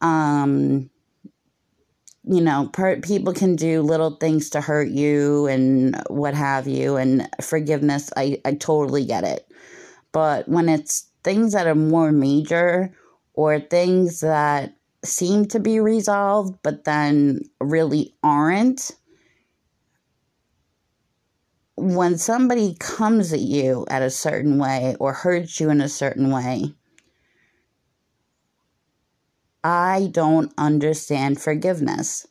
um, 0.00 0.90
you 2.24 2.40
know, 2.40 2.68
per- 2.72 3.00
people 3.00 3.32
can 3.32 3.54
do 3.56 3.82
little 3.82 4.16
things 4.16 4.50
to 4.50 4.60
hurt 4.60 4.88
you 4.88 5.46
and 5.46 6.00
what 6.08 6.34
have 6.34 6.66
you, 6.66 6.96
and 6.96 7.28
forgiveness, 7.40 8.10
I, 8.16 8.40
I 8.44 8.54
totally 8.54 9.04
get 9.04 9.24
it. 9.24 9.46
But 10.12 10.48
when 10.48 10.68
it's 10.68 11.08
things 11.22 11.52
that 11.52 11.66
are 11.66 11.74
more 11.74 12.12
major 12.12 12.92
or 13.34 13.60
things 13.60 14.20
that 14.20 14.74
seem 15.04 15.46
to 15.46 15.60
be 15.60 15.78
resolved 15.78 16.58
but 16.62 16.84
then 16.84 17.40
really 17.60 18.14
aren't, 18.22 18.92
when 21.76 22.16
somebody 22.16 22.74
comes 22.80 23.32
at 23.32 23.40
you 23.40 23.86
at 23.88 24.02
a 24.02 24.10
certain 24.10 24.58
way 24.58 24.96
or 24.98 25.12
hurts 25.12 25.60
you 25.60 25.70
in 25.70 25.80
a 25.80 25.88
certain 25.88 26.30
way, 26.30 26.74
I 29.66 30.10
don't 30.12 30.52
understand 30.56 31.40
forgiveness. 31.40 32.24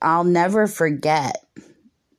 I'll 0.00 0.22
never 0.22 0.68
forget. 0.68 1.44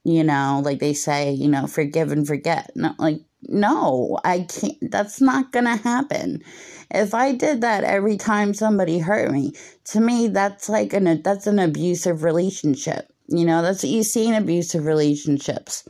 You 0.04 0.26
know, 0.26 0.62
like 0.62 0.80
they 0.80 0.94
say, 0.94 1.32
you 1.32 1.48
know, 1.48 1.68
forgive 1.68 2.12
and 2.12 2.28
forget. 2.28 2.72
No, 2.76 2.94
like 3.00 3.22
no, 3.44 4.20
I 4.26 4.42
can't. 4.42 4.92
That's 4.92 5.22
not 5.22 5.54
gonna 5.54 5.78
happen. 5.78 6.44
If 6.90 7.14
I 7.14 7.32
did 7.32 7.62
that 7.62 7.86
every 7.86 8.18
time 8.18 8.54
somebody 8.54 9.00
hurt 9.00 9.32
me, 9.32 9.54
to 9.86 10.02
me, 10.02 10.28
that's 10.28 10.68
like 10.68 10.92
an 10.92 11.22
that's 11.22 11.48
an 11.48 11.58
abusive 11.58 12.24
relationship. 12.26 13.10
You 13.30 13.46
know, 13.46 13.62
that's 13.62 13.84
what 13.84 13.92
you 13.92 14.04
see 14.04 14.28
in 14.28 14.34
abusive 14.34 14.86
relationships. 14.86 15.88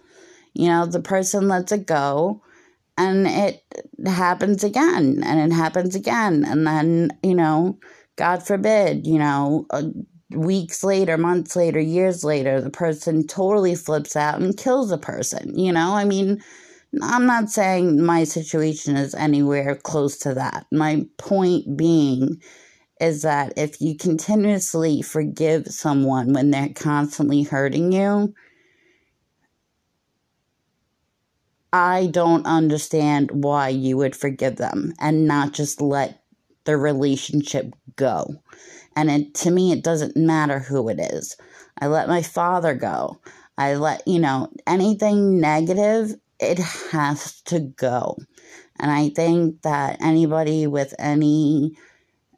You 0.53 0.67
know, 0.67 0.85
the 0.85 1.01
person 1.01 1.47
lets 1.47 1.71
it 1.71 1.87
go, 1.87 2.43
and 3.01 3.27
it 3.27 3.63
happens 4.07 4.63
again, 4.63 5.21
and 5.23 5.51
it 5.51 5.55
happens 5.55 5.95
again, 5.95 6.45
and 6.45 6.65
then 6.67 7.09
you 7.23 7.35
know, 7.35 7.79
God 8.15 8.45
forbid, 8.45 9.07
you 9.07 9.19
know, 9.19 9.65
uh, 9.71 9.83
weeks 10.31 10.83
later, 10.83 11.17
months 11.17 11.55
later, 11.55 11.79
years 11.79 12.23
later, 12.23 12.61
the 12.61 12.69
person 12.69 13.27
totally 13.27 13.75
flips 13.75 14.15
out 14.15 14.41
and 14.41 14.57
kills 14.57 14.91
a 14.91 14.97
person. 14.97 15.57
You 15.57 15.73
know, 15.73 15.95
I 15.95 16.05
mean, 16.05 16.41
I'm 17.01 17.25
not 17.25 17.49
saying 17.49 18.03
my 18.03 18.23
situation 18.23 18.95
is 18.95 19.15
anywhere 19.15 19.75
close 19.75 20.17
to 20.19 20.33
that. 20.35 20.65
My 20.71 21.05
point 21.17 21.77
being 21.77 22.41
is 22.99 23.23
that 23.23 23.53
if 23.57 23.81
you 23.81 23.97
continuously 23.97 25.01
forgive 25.01 25.67
someone 25.67 26.33
when 26.33 26.51
they're 26.51 26.69
constantly 26.75 27.43
hurting 27.43 27.91
you, 27.91 28.33
I 31.73 32.07
don't 32.07 32.45
understand 32.45 33.31
why 33.31 33.69
you 33.69 33.97
would 33.97 34.15
forgive 34.15 34.57
them 34.57 34.93
and 34.99 35.27
not 35.27 35.53
just 35.53 35.81
let 35.81 36.21
the 36.65 36.77
relationship 36.77 37.73
go. 37.95 38.27
And 38.95 39.09
it, 39.09 39.33
to 39.35 39.51
me, 39.51 39.71
it 39.71 39.83
doesn't 39.83 40.17
matter 40.17 40.59
who 40.59 40.89
it 40.89 40.99
is. 40.99 41.37
I 41.79 41.87
let 41.87 42.09
my 42.09 42.21
father 42.21 42.75
go. 42.75 43.21
I 43.57 43.75
let, 43.75 44.05
you 44.07 44.19
know, 44.19 44.49
anything 44.67 45.39
negative, 45.39 46.15
it 46.39 46.59
has 46.91 47.41
to 47.43 47.59
go. 47.59 48.17
And 48.79 48.91
I 48.91 49.09
think 49.09 49.61
that 49.61 50.01
anybody 50.01 50.67
with 50.67 50.93
any, 50.99 51.77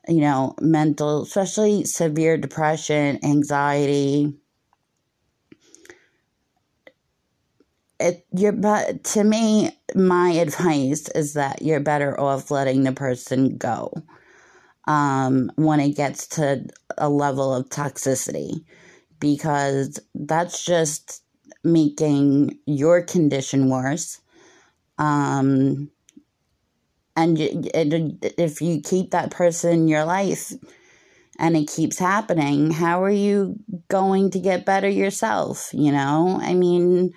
you 0.08 0.22
know, 0.22 0.56
mental, 0.60 1.24
especially 1.24 1.86
severe 1.86 2.38
depression, 2.38 3.20
anxiety, 3.24 4.34
it 8.04 8.26
you're 8.36 8.52
but 8.52 9.04
to 9.04 9.24
me 9.24 9.72
my 9.96 10.32
advice 10.32 11.08
is 11.10 11.34
that 11.34 11.62
you're 11.62 11.80
better 11.80 12.20
off 12.20 12.52
letting 12.52 12.84
the 12.84 12.92
person 12.92 13.58
go 13.58 13.92
um, 14.88 15.52
when 15.56 15.80
it 15.80 15.96
gets 15.96 16.28
to 16.28 16.66
a 16.98 17.10
level 17.10 17.54
of 17.54 17.70
toxicity 17.70 18.64
because 19.20 20.00
that's 20.14 20.64
just 20.66 21.24
making 21.64 22.60
your 22.66 23.02
condition 23.02 23.70
worse. 23.70 24.20
Um, 24.98 25.90
and 27.16 27.38
if 27.40 28.62
you 28.62 28.82
keep 28.82 29.12
that 29.12 29.32
person 29.32 29.72
in 29.72 29.88
your 29.88 30.04
life 30.04 30.52
and 31.40 31.56
it 31.56 31.70
keeps 31.70 31.98
happening, 32.00 32.72
how 32.72 33.04
are 33.04 33.10
you 33.10 33.56
going 33.88 34.32
to 34.32 34.40
get 34.40 34.66
better 34.66 34.90
yourself? 34.90 35.70
You 35.74 35.92
know, 35.92 36.40
I 36.42 36.54
mean, 36.54 37.14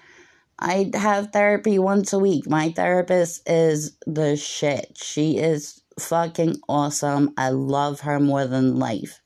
I 0.58 0.90
have 0.94 1.32
therapy 1.32 1.78
once 1.78 2.12
a 2.12 2.18
week. 2.18 2.48
My 2.48 2.70
therapist 2.72 3.48
is 3.48 3.96
the 4.06 4.36
shit. 4.36 4.96
She 4.96 5.38
is 5.38 5.82
fucking 5.98 6.56
awesome. 6.68 7.34
I 7.36 7.50
love 7.50 8.00
her 8.00 8.18
more 8.18 8.46
than 8.46 8.76
life. 8.76 9.20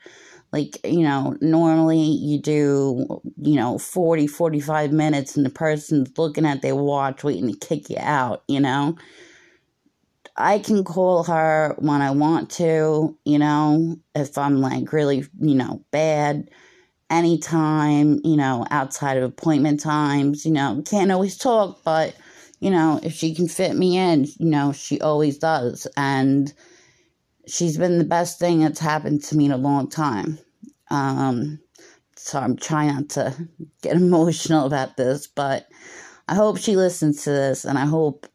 Like, 0.53 0.85
you 0.85 1.03
know, 1.03 1.37
normally 1.41 2.01
you 2.01 2.41
do, 2.41 3.23
you 3.41 3.55
know, 3.55 3.79
40, 3.79 4.27
45 4.27 4.93
minutes 4.93 5.37
and 5.37 5.47
the 5.47 5.51
person's 5.51 6.11
looking 6.19 6.45
at 6.45 6.63
their 6.63 6.75
watch 6.75 7.23
waiting 7.23 7.53
to 7.53 7.67
kick 7.67 7.89
you 7.89 7.99
out, 8.01 8.43
you 8.49 8.59
know? 8.59 8.97
I 10.37 10.59
can 10.59 10.83
call 10.83 11.23
her 11.25 11.77
when 11.79 12.01
I 12.01 12.11
want 12.11 12.51
to, 12.53 13.17
you 13.25 13.39
know, 13.39 13.97
if 14.15 14.39
I'm 14.39 14.61
like 14.61 14.93
really, 14.93 15.25
you 15.39 15.55
know, 15.55 15.85
bad 15.93 16.51
anytime, 17.11 18.21
you 18.25 18.37
know, 18.37 18.67
outside 18.71 19.17
of 19.17 19.25
appointment 19.25 19.81
times, 19.81 20.47
you 20.47 20.53
know, 20.53 20.83
can't 20.87 21.13
always 21.13 21.37
talk, 21.37 21.83
but 21.85 22.15
you 22.61 22.71
know, 22.71 23.01
if 23.03 23.15
she 23.15 23.35
can 23.35 23.49
fit 23.49 23.75
me 23.75 23.97
in, 23.97 24.27
you 24.39 24.47
know, 24.47 24.73
she 24.73 25.01
always 25.01 25.39
does. 25.39 25.87
And 25.97 26.53
she's 27.47 27.79
been 27.79 27.99
the 27.99 28.05
best 28.05 28.39
thing 28.39 28.61
that's 28.61 28.79
happened 28.79 29.25
to 29.25 29.37
me 29.37 29.47
in 29.47 29.51
a 29.51 29.57
long 29.57 29.89
time. 29.89 30.39
Um, 30.91 31.59
so 32.17 32.39
I'm 32.39 32.57
trying 32.57 32.95
not 32.95 33.09
to 33.11 33.49
get 33.83 33.97
emotional 33.97 34.67
about 34.67 34.97
this, 34.97 35.27
but 35.27 35.67
I 36.29 36.35
hope 36.35 36.59
she 36.59 36.77
listens 36.77 37.25
to 37.25 37.31
this 37.31 37.65
and 37.65 37.79
I 37.79 37.87
hope, 37.87 38.27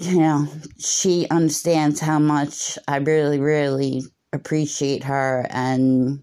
you 0.00 0.18
know, 0.18 0.48
she 0.78 1.26
understands 1.30 2.00
how 2.00 2.18
much 2.18 2.78
I 2.88 2.96
really, 2.96 3.38
really 3.38 4.02
appreciate 4.32 5.04
her. 5.04 5.46
And 5.50 6.22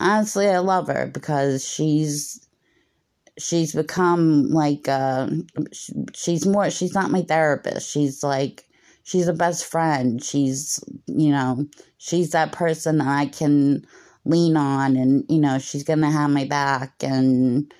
honestly, 0.00 0.48
I 0.48 0.58
love 0.58 0.88
her 0.88 1.10
because 1.12 1.68
she's 1.68 2.46
she's 3.38 3.74
become 3.74 4.50
like 4.50 4.88
uh, 4.88 5.28
she's 6.14 6.46
more 6.46 6.70
she's 6.70 6.94
not 6.94 7.10
my 7.10 7.22
therapist. 7.22 7.90
She's 7.90 8.22
like 8.22 8.68
she's 9.02 9.28
a 9.28 9.32
best 9.32 9.64
friend. 9.64 10.22
She's 10.22 10.82
you 11.06 11.30
know 11.30 11.66
she's 12.04 12.30
that 12.30 12.52
person 12.52 12.98
that 12.98 13.08
i 13.08 13.24
can 13.24 13.84
lean 14.26 14.56
on 14.56 14.96
and 14.96 15.24
you 15.28 15.38
know 15.38 15.58
she's 15.58 15.84
gonna 15.84 16.10
have 16.10 16.30
my 16.30 16.44
back 16.44 16.92
and 17.02 17.72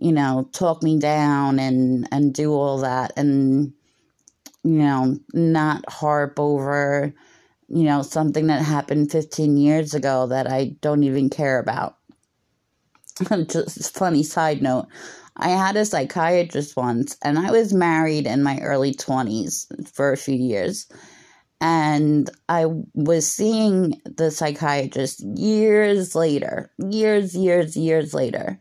you 0.00 0.12
know 0.12 0.48
talk 0.52 0.82
me 0.82 0.98
down 0.98 1.58
and 1.58 2.08
and 2.12 2.32
do 2.32 2.52
all 2.52 2.78
that 2.78 3.12
and 3.16 3.72
you 4.62 4.78
know 4.78 5.18
not 5.32 5.84
harp 5.90 6.38
over 6.38 7.12
you 7.68 7.84
know 7.84 8.02
something 8.02 8.46
that 8.46 8.62
happened 8.62 9.10
15 9.12 9.56
years 9.56 9.94
ago 9.94 10.26
that 10.26 10.50
i 10.50 10.76
don't 10.80 11.04
even 11.04 11.30
care 11.30 11.58
about. 11.58 11.96
Just 13.48 13.94
funny 13.94 14.22
side 14.22 14.62
note 14.62 14.86
i 15.36 15.50
had 15.50 15.76
a 15.76 15.84
psychiatrist 15.84 16.76
once 16.76 17.16
and 17.22 17.38
i 17.38 17.50
was 17.50 17.74
married 17.74 18.26
in 18.26 18.42
my 18.42 18.58
early 18.60 18.94
20s 18.94 19.66
for 19.92 20.12
a 20.12 20.16
few 20.16 20.36
years 20.36 20.86
and 21.60 22.30
i 22.48 22.66
was 22.94 23.30
seeing 23.30 24.00
the 24.04 24.30
psychiatrist 24.30 25.20
years 25.36 26.14
later 26.14 26.70
years 26.78 27.36
years 27.36 27.76
years 27.76 28.14
later 28.14 28.60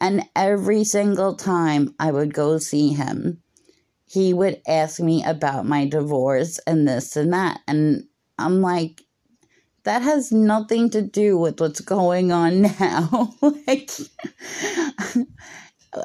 and 0.00 0.24
every 0.34 0.82
single 0.82 1.36
time 1.36 1.94
i 2.00 2.10
would 2.10 2.34
go 2.34 2.58
see 2.58 2.88
him 2.88 3.40
he 4.06 4.34
would 4.34 4.60
ask 4.66 5.00
me 5.00 5.22
about 5.24 5.66
my 5.66 5.86
divorce 5.86 6.58
and 6.66 6.86
this 6.88 7.16
and 7.16 7.32
that 7.32 7.60
and 7.68 8.04
i'm 8.38 8.60
like 8.60 9.02
that 9.84 10.02
has 10.02 10.32
nothing 10.32 10.90
to 10.90 11.02
do 11.02 11.38
with 11.38 11.60
what's 11.60 11.80
going 11.80 12.32
on 12.32 12.62
now. 12.80 13.34
like, 13.66 13.90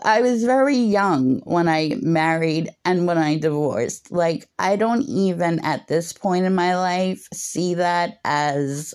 I 0.04 0.22
was 0.22 0.44
very 0.44 0.78
young 0.78 1.40
when 1.46 1.68
I 1.68 1.96
married 2.02 2.70
and 2.86 3.08
when 3.08 3.18
I 3.18 3.38
divorced. 3.38 4.12
Like, 4.12 4.48
I 4.60 4.76
don't 4.76 5.04
even 5.04 5.60
at 5.60 5.88
this 5.88 6.14
point 6.14 6.46
in 6.46 6.54
my 6.54 6.78
life 6.78 7.28
see 7.34 7.74
that 7.76 8.20
as 8.24 8.94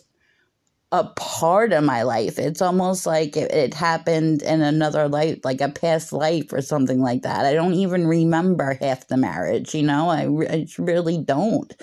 a 0.92 1.04
part 1.16 1.72
of 1.72 1.82
my 1.82 2.02
life. 2.02 2.38
It's 2.38 2.62
almost 2.62 3.04
like 3.06 3.36
it, 3.36 3.50
it, 3.50 3.74
happened 3.74 4.42
in 4.42 4.62
another 4.62 5.08
life, 5.08 5.40
like 5.42 5.60
a 5.60 5.68
past 5.68 6.12
life 6.12 6.52
or 6.52 6.62
something 6.62 7.00
like 7.00 7.22
that. 7.22 7.44
I 7.44 7.54
don't 7.54 7.74
even 7.74 8.06
remember 8.06 8.78
half 8.80 9.08
the 9.08 9.16
marriage, 9.16 9.74
you 9.74 9.82
know? 9.82 10.08
I, 10.08 10.26
I 10.48 10.66
really 10.78 11.18
don't. 11.18 11.74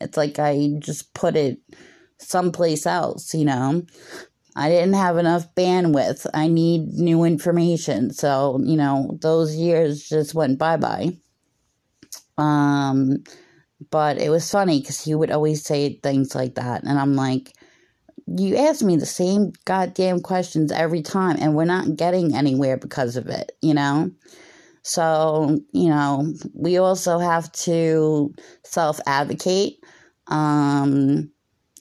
It's 0.00 0.16
like 0.16 0.38
I 0.38 0.70
just 0.78 1.14
put 1.14 1.36
it 1.36 1.58
someplace 2.18 2.86
else, 2.86 3.34
you 3.34 3.44
know. 3.44 3.82
I 4.56 4.68
didn't 4.68 4.94
have 4.94 5.18
enough 5.18 5.54
bandwidth. 5.54 6.26
I 6.34 6.48
need 6.48 6.88
new 6.94 7.24
information. 7.24 8.12
So, 8.12 8.60
you 8.62 8.76
know, 8.76 9.16
those 9.20 9.54
years 9.54 10.08
just 10.08 10.34
went 10.34 10.58
bye 10.58 10.76
bye. 10.76 11.16
Um, 12.36 13.22
but 13.90 14.18
it 14.18 14.30
was 14.30 14.50
funny 14.50 14.80
because 14.80 15.00
he 15.00 15.14
would 15.14 15.30
always 15.30 15.64
say 15.64 16.00
things 16.02 16.34
like 16.34 16.56
that. 16.56 16.82
And 16.82 16.98
I'm 16.98 17.14
like, 17.14 17.52
you 18.26 18.56
ask 18.56 18.82
me 18.82 18.96
the 18.96 19.06
same 19.06 19.52
goddamn 19.64 20.20
questions 20.20 20.72
every 20.72 21.02
time, 21.02 21.36
and 21.40 21.54
we're 21.54 21.64
not 21.64 21.96
getting 21.96 22.34
anywhere 22.34 22.76
because 22.76 23.16
of 23.16 23.28
it, 23.28 23.52
you 23.62 23.74
know? 23.74 24.10
So, 24.88 25.60
you 25.72 25.90
know, 25.90 26.32
we 26.54 26.78
also 26.78 27.18
have 27.18 27.52
to 27.52 28.34
self 28.64 29.00
advocate. 29.06 29.84
Um, 30.28 31.30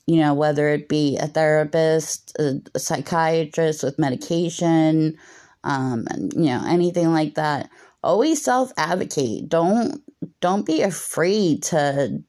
you 0.08 0.18
know, 0.20 0.34
whether 0.34 0.70
it 0.70 0.90
be 0.90 1.18
a 1.18 1.28
therapist, 1.28 2.36
a, 2.38 2.62
a 2.76 2.80
psychiatrist 2.80 3.84
with 3.84 3.98
medication, 4.00 5.18
um, 5.64 6.06
and, 6.10 6.34
you 6.34 6.48
know, 6.48 6.64
anything 6.68 7.14
like 7.14 7.36
that. 7.36 7.70
Always 8.04 8.44
self 8.44 8.74
advocate. 8.78 9.48
Don't 9.48 10.02
don't 10.42 10.66
be 10.66 10.82
afraid 10.82 11.64
to 11.64 12.22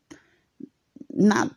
not 1.11 1.51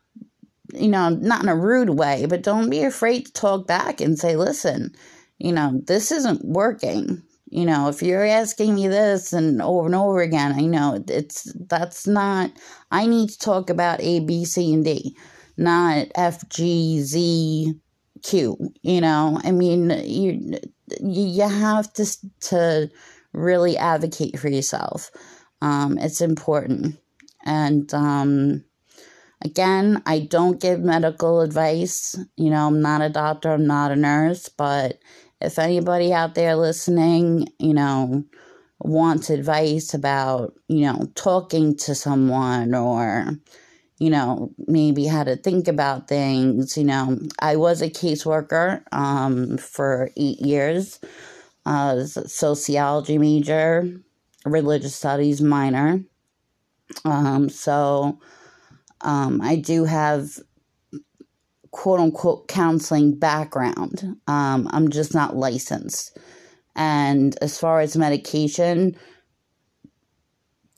you 0.73 0.87
know, 0.87 1.09
not 1.09 1.43
in 1.43 1.49
a 1.49 1.55
rude 1.55 1.91
way, 1.91 2.25
but 2.27 2.43
don't 2.43 2.69
be 2.69 2.83
afraid 2.83 3.25
to 3.27 3.33
talk 3.33 3.67
back 3.67 4.01
and 4.01 4.17
say, 4.17 4.35
listen, 4.37 4.95
you 5.37 5.51
know, 5.51 5.81
this 5.85 6.11
isn't 6.11 6.45
working. 6.45 7.21
You 7.51 7.65
know, 7.65 7.89
if 7.89 8.01
you're 8.01 8.25
asking 8.25 8.75
me 8.75 8.87
this 8.87 9.33
and 9.33 9.61
over 9.61 9.85
and 9.85 9.93
over 9.93 10.21
again, 10.21 10.53
I 10.53 10.61
know 10.61 11.03
it's 11.05 11.51
that's 11.67 12.07
not. 12.07 12.49
I 12.91 13.05
need 13.05 13.29
to 13.29 13.39
talk 13.39 13.69
about 13.69 13.99
A, 13.99 14.21
B, 14.21 14.45
C, 14.45 14.73
and 14.73 14.85
D, 14.85 15.17
not 15.57 16.07
F, 16.15 16.47
G, 16.47 17.01
Z, 17.01 17.73
Q. 18.23 18.57
You 18.83 19.01
know, 19.01 19.37
I 19.43 19.51
mean, 19.51 19.89
you 20.05 20.59
you 21.01 21.49
have 21.49 21.91
to 21.93 22.05
to 22.51 22.89
really 23.33 23.77
advocate 23.77 24.39
for 24.39 24.47
yourself. 24.47 25.11
Um, 25.61 25.97
it's 25.97 26.21
important, 26.21 26.97
and 27.43 27.93
um, 27.93 28.63
again, 29.43 30.01
I 30.05 30.19
don't 30.19 30.61
give 30.61 30.79
medical 30.79 31.41
advice. 31.41 32.15
You 32.37 32.49
know, 32.49 32.67
I'm 32.67 32.81
not 32.81 33.01
a 33.01 33.09
doctor. 33.09 33.51
I'm 33.51 33.67
not 33.67 33.91
a 33.91 33.97
nurse, 33.97 34.47
but 34.47 34.99
if 35.41 35.59
anybody 35.59 36.13
out 36.13 36.35
there 36.35 36.55
listening, 36.55 37.47
you 37.59 37.73
know, 37.73 38.23
wants 38.79 39.29
advice 39.29 39.93
about, 39.93 40.53
you 40.67 40.81
know, 40.81 41.07
talking 41.15 41.75
to 41.77 41.95
someone 41.95 42.73
or, 42.73 43.27
you 43.99 44.09
know, 44.09 44.51
maybe 44.67 45.05
how 45.05 45.23
to 45.23 45.35
think 45.35 45.67
about 45.67 46.07
things, 46.07 46.77
you 46.77 46.83
know, 46.83 47.19
I 47.39 47.55
was 47.55 47.81
a 47.81 47.89
caseworker 47.89 48.81
um, 48.91 49.57
for 49.57 50.09
eight 50.17 50.39
years, 50.39 50.99
uh, 51.65 52.03
sociology 52.05 53.17
major, 53.17 53.91
religious 54.45 54.95
studies 54.95 55.41
minor. 55.41 56.03
Um, 57.05 57.49
so 57.49 58.19
um, 59.01 59.41
I 59.41 59.55
do 59.55 59.85
have 59.85 60.39
quote 61.71 61.99
unquote 61.99 62.47
counseling 62.47 63.17
background. 63.17 64.17
Um, 64.27 64.67
I'm 64.71 64.89
just 64.89 65.13
not 65.13 65.35
licensed. 65.35 66.17
And 66.75 67.37
as 67.41 67.59
far 67.59 67.79
as 67.79 67.97
medication, 67.97 68.95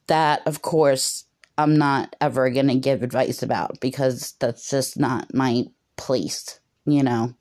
that 0.08 0.42
of 0.46 0.62
course 0.62 1.26
I'm 1.58 1.78
not 1.78 2.16
ever 2.20 2.50
going 2.50 2.68
to 2.68 2.76
give 2.76 3.04
advice 3.04 3.44
about 3.44 3.80
because 3.80 4.34
that's 4.40 4.70
just 4.70 5.00
not 5.00 5.34
my 5.34 5.66
place. 5.98 6.60
You 6.86 7.04
know, 7.04 7.36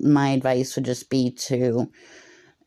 my 0.00 0.30
advice 0.30 0.76
would 0.76 0.84
just 0.84 1.10
be 1.10 1.32
to, 1.32 1.90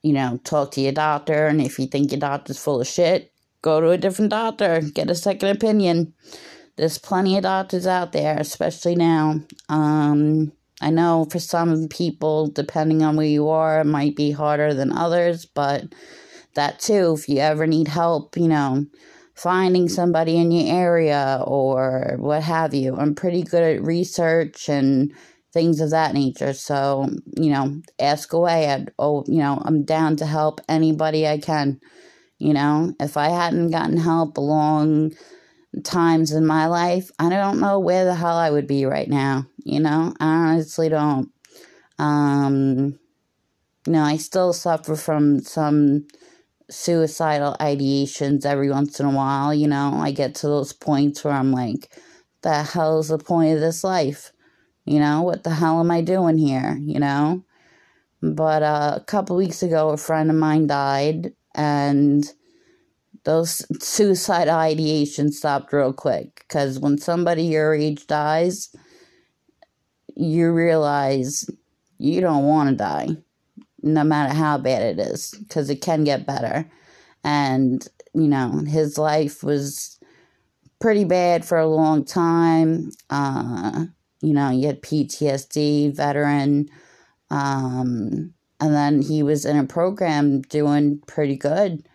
you 0.04 0.14
know, 0.14 0.40
talk 0.44 0.72
to 0.72 0.82
your 0.82 0.92
doctor. 0.92 1.48
And 1.48 1.62
if 1.62 1.80
you 1.80 1.88
think 1.88 2.12
your 2.12 2.20
doctor's 2.20 2.60
full 2.60 2.82
of 2.82 2.88
shit, 2.88 3.32
go 3.62 3.80
to 3.80 3.92
a 3.92 3.98
different 3.98 4.32
doctor, 4.32 4.82
get 4.82 5.10
a 5.10 5.16
second 5.16 5.50
opinion. 5.50 6.14
There's 6.80 6.98
plenty 6.98 7.36
of 7.36 7.44
doctors 7.44 7.86
out 7.86 8.14
there, 8.14 8.38
especially 8.40 8.96
now. 8.96 9.42
Um, 9.68 10.54
I 10.80 10.92
know 10.92 11.28
for 11.30 11.38
some 11.38 11.90
people, 11.90 12.48
depending 12.48 13.04
on 13.04 13.18
where 13.18 13.26
you 13.26 13.50
are, 13.50 13.82
it 13.82 13.86
might 13.86 14.16
be 14.16 14.32
harder 14.32 14.74
than 14.74 14.94
others, 14.94 15.46
but 15.46 15.94
that 16.56 16.80
too, 16.80 17.18
if 17.20 17.28
you 17.28 17.40
ever 17.40 17.68
need 17.68 17.90
help, 17.90 18.38
you 18.38 18.48
know, 18.48 18.86
finding 19.36 19.90
somebody 19.90 20.38
in 20.38 20.52
your 20.52 20.74
area 20.74 21.44
or 21.46 22.16
what 22.18 22.44
have 22.44 22.74
you. 22.74 22.96
I'm 22.96 23.14
pretty 23.14 23.44
good 23.44 23.62
at 23.64 23.84
research 23.84 24.70
and 24.70 25.14
things 25.52 25.82
of 25.82 25.90
that 25.90 26.14
nature. 26.14 26.54
So, 26.54 27.10
you 27.36 27.50
know, 27.50 27.82
ask 28.00 28.32
away. 28.32 28.72
I'd, 28.72 28.94
oh, 28.98 29.26
you 29.28 29.40
know, 29.40 29.62
I'm 29.66 29.84
down 29.84 30.16
to 30.16 30.26
help 30.26 30.62
anybody 30.70 31.28
I 31.28 31.40
can. 31.40 31.82
You 32.38 32.54
know, 32.54 32.94
if 33.02 33.18
I 33.18 33.28
hadn't 33.28 33.72
gotten 33.72 33.98
help 33.98 34.38
along 34.38 35.12
times 35.84 36.32
in 36.32 36.46
my 36.46 36.68
life, 36.68 37.12
I 37.20 37.30
don't 37.30 37.60
know 37.60 37.80
where 37.80 38.06
the 38.06 38.16
hell 38.16 38.38
I 38.38 38.50
would 38.50 38.68
be 38.68 38.86
right 38.86 39.10
now. 39.10 39.46
You 39.64 39.80
know, 39.80 40.14
I 40.20 40.26
honestly 40.26 40.90
don't. 40.90 41.32
Um, 41.98 43.00
you 43.86 43.94
know, 43.94 44.04
I 44.04 44.18
still 44.18 44.54
suffer 44.54 44.96
from 44.96 45.40
some 45.42 46.08
suicidal 46.70 47.56
ideations 47.60 48.46
every 48.46 48.70
once 48.70 49.00
in 49.00 49.06
a 49.06 49.12
while. 49.12 49.54
You 49.54 49.68
know, 49.68 49.96
I 49.96 50.12
get 50.12 50.36
to 50.36 50.48
those 50.48 50.74
points 50.74 51.24
where 51.24 51.34
I'm 51.34 51.52
like, 51.52 51.92
the 52.42 52.64
hell 52.64 53.00
is 53.00 53.10
the 53.10 53.18
point 53.18 53.54
of 53.54 53.60
this 53.60 53.84
life? 53.84 54.32
You 54.86 55.00
know, 55.00 55.22
what 55.22 55.44
the 55.44 55.52
hell 55.52 55.80
am 55.80 55.92
I 55.92 56.02
doing 56.02 56.38
here? 56.38 56.78
You 56.80 57.00
know? 57.00 57.44
But 58.22 58.64
uh, 58.64 58.94
a 58.98 59.04
couple 59.06 59.36
weeks 59.36 59.64
ago, 59.64 59.90
a 59.90 59.98
friend 59.98 60.30
of 60.30 60.36
mine 60.36 60.68
died, 60.68 61.34
and 61.56 62.26
those 63.24 63.66
suicide 63.84 64.48
ideations 64.48 65.34
stopped 65.34 65.74
real 65.74 65.94
quick 65.94 66.46
because 66.48 66.80
when 66.80 66.98
somebody 66.98 67.44
your 67.44 67.74
age 67.74 68.08
dies, 68.08 68.76
you 70.16 70.52
realize 70.52 71.50
you 71.98 72.22
don't 72.22 72.46
want 72.46 72.70
to 72.70 72.76
die, 72.76 73.10
no 73.82 74.04
matter 74.04 74.34
how 74.34 74.58
bad 74.58 74.82
it 74.82 75.00
is, 75.00 75.32
because 75.40 75.70
it 75.70 75.82
can 75.82 76.04
get 76.04 76.26
better. 76.26 76.70
And, 77.24 77.86
you 78.14 78.28
know, 78.28 78.64
his 78.68 78.98
life 78.98 79.44
was 79.44 80.00
pretty 80.80 81.04
bad 81.04 81.46
for 81.46 81.58
a 81.58 81.68
long 81.68 82.06
time. 82.06 82.92
Uh, 83.10 83.86
you 84.22 84.34
know, 84.34 84.50
he 84.50 84.64
had 84.64 84.82
PTSD, 84.82 85.96
veteran. 85.96 86.70
Um, 87.30 88.34
and 88.62 88.74
then 88.74 89.02
he 89.02 89.24
was 89.24 89.46
in 89.46 89.58
a 89.58 89.66
program 89.66 90.42
doing 90.42 91.02
pretty 91.08 91.38
good 91.38 91.88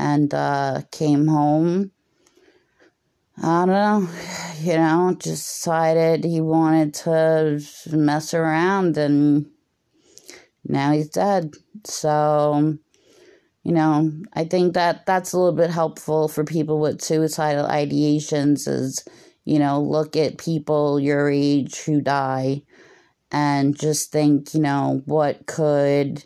and 0.00 0.32
uh, 0.32 0.80
came 0.90 1.26
home. 1.26 1.90
I 3.42 3.66
don't 3.66 3.68
know, 3.68 4.08
you 4.60 4.76
know, 4.76 5.16
just 5.18 5.56
decided 5.56 6.24
he 6.24 6.40
wanted 6.40 6.94
to 6.94 7.62
mess 7.92 8.34
around 8.34 8.96
and 8.96 9.46
now 10.66 10.92
he's 10.92 11.08
dead. 11.08 11.54
So, 11.84 12.78
you 13.62 13.72
know, 13.72 14.10
I 14.32 14.44
think 14.44 14.74
that 14.74 15.04
that's 15.06 15.32
a 15.32 15.38
little 15.38 15.54
bit 15.56 15.70
helpful 15.70 16.28
for 16.28 16.44
people 16.44 16.80
with 16.80 17.02
suicidal 17.02 17.66
ideations 17.66 18.68
is, 18.68 19.04
you 19.44 19.58
know, 19.58 19.80
look 19.80 20.16
at 20.16 20.38
people 20.38 20.98
your 20.98 21.30
age 21.30 21.78
who 21.80 22.00
die 22.00 22.62
and 23.30 23.78
just 23.78 24.12
think, 24.12 24.54
you 24.54 24.60
know, 24.60 25.02
what 25.04 25.46
could 25.46 26.24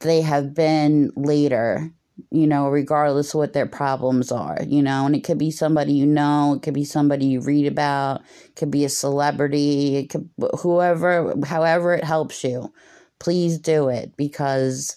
they 0.00 0.20
have 0.20 0.54
been 0.54 1.12
later 1.16 1.92
you 2.30 2.46
know, 2.46 2.68
regardless 2.68 3.34
of 3.34 3.38
what 3.38 3.52
their 3.52 3.66
problems 3.66 4.32
are, 4.32 4.58
you 4.66 4.82
know, 4.82 5.06
and 5.06 5.14
it 5.14 5.22
could 5.24 5.38
be 5.38 5.50
somebody 5.50 5.92
you 5.92 6.06
know, 6.06 6.54
it 6.54 6.62
could 6.62 6.74
be 6.74 6.84
somebody 6.84 7.26
you 7.26 7.40
read 7.40 7.66
about, 7.66 8.22
it 8.44 8.56
could 8.56 8.70
be 8.70 8.84
a 8.84 8.88
celebrity, 8.88 9.96
it 9.96 10.10
could 10.10 10.28
whoever, 10.60 11.34
however 11.44 11.94
it 11.94 12.04
helps 12.04 12.42
you, 12.42 12.72
please 13.18 13.58
do 13.58 13.88
it 13.88 14.16
because 14.16 14.96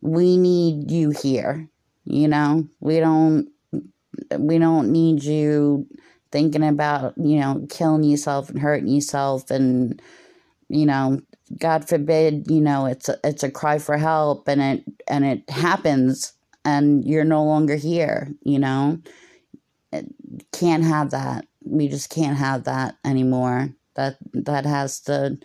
we 0.00 0.36
need 0.36 0.90
you 0.90 1.10
here, 1.10 1.68
you 2.04 2.28
know, 2.28 2.68
we 2.80 3.00
don't, 3.00 3.48
we 4.38 4.58
don't 4.58 4.92
need 4.92 5.24
you 5.24 5.86
thinking 6.30 6.64
about, 6.64 7.14
you 7.16 7.40
know, 7.40 7.66
killing 7.70 8.04
yourself 8.04 8.50
and 8.50 8.60
hurting 8.60 8.88
yourself 8.88 9.50
and, 9.50 10.00
you 10.68 10.86
know, 10.86 11.20
God 11.58 11.88
forbid, 11.88 12.50
you 12.50 12.60
know, 12.60 12.86
it's 12.86 13.08
a, 13.08 13.18
it's 13.22 13.42
a 13.42 13.50
cry 13.50 13.78
for 13.78 13.96
help 13.96 14.48
and 14.48 14.60
it, 14.60 14.84
and 15.08 15.24
it 15.24 15.48
happens 15.48 16.32
and 16.66 17.04
you're 17.04 17.24
no 17.24 17.44
longer 17.44 17.76
here, 17.76 18.34
you 18.42 18.58
know? 18.58 18.98
It 19.92 20.06
can't 20.52 20.84
have 20.84 21.10
that. 21.12 21.46
We 21.64 21.88
just 21.88 22.10
can't 22.10 22.36
have 22.36 22.64
that 22.64 22.96
anymore. 23.04 23.70
That 23.94 24.16
that 24.34 24.66
has 24.66 25.00
to 25.02 25.38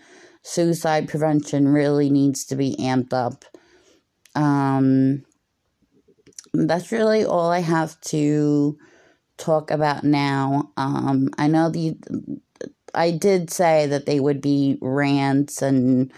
suicide 0.43 1.07
prevention 1.07 1.67
really 1.69 2.10
needs 2.10 2.45
to 2.45 2.55
be 2.55 2.75
amped 2.79 3.13
up. 3.13 3.45
Um 4.36 5.23
that's 6.53 6.91
really 6.91 7.23
all 7.23 7.49
I 7.49 7.60
have 7.60 7.99
to 8.01 8.77
talk 9.38 9.71
about 9.71 10.03
now. 10.03 10.71
Um 10.75 11.29
I 11.38 11.47
know 11.47 11.69
the 11.69 11.95
I 12.93 13.12
did 13.12 13.49
say 13.49 13.88
that 13.88 14.05
they 14.05 14.19
would 14.19 14.41
be 14.41 14.77
rants 14.81 15.62
and 15.62 16.12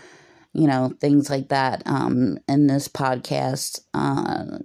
you 0.54 0.68
know 0.68 0.94
things 1.02 1.30
like 1.30 1.50
that 1.50 1.84
um 1.86 2.38
in 2.48 2.68
this 2.68 2.88
podcast 2.88 3.80
uh 3.94 4.58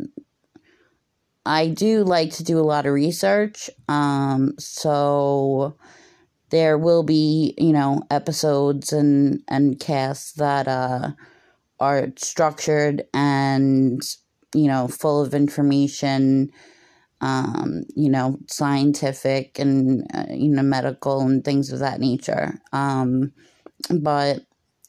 I 1.49 1.69
do 1.69 2.05
like 2.05 2.33
to 2.35 2.45
do 2.45 2.59
a 2.59 2.61
lot 2.61 2.85
of 2.85 2.93
research. 2.93 3.71
Um, 3.89 4.53
so 4.59 5.77
there 6.51 6.77
will 6.77 7.03
be, 7.03 7.55
you 7.57 7.73
know, 7.73 8.03
episodes 8.11 8.93
and, 8.93 9.43
and 9.49 9.81
casts 9.81 10.33
that 10.33 10.69
uh, 10.69 11.13
are 11.81 12.09
structured 12.17 13.05
and, 13.15 14.03
you 14.55 14.67
know, 14.67 14.89
full 14.89 15.23
of 15.23 15.33
information, 15.33 16.51
um, 17.23 17.85
you 17.97 18.11
know, 18.11 18.39
scientific 18.47 19.59
and, 19.59 20.07
uh, 20.13 20.27
you 20.29 20.51
know, 20.51 20.63
medical 20.63 21.23
and 21.23 21.47
things 21.47 21.73
of 21.73 21.79
that 21.79 21.99
nature. 21.99 22.61
Um, 22.75 23.33
but 23.91 24.41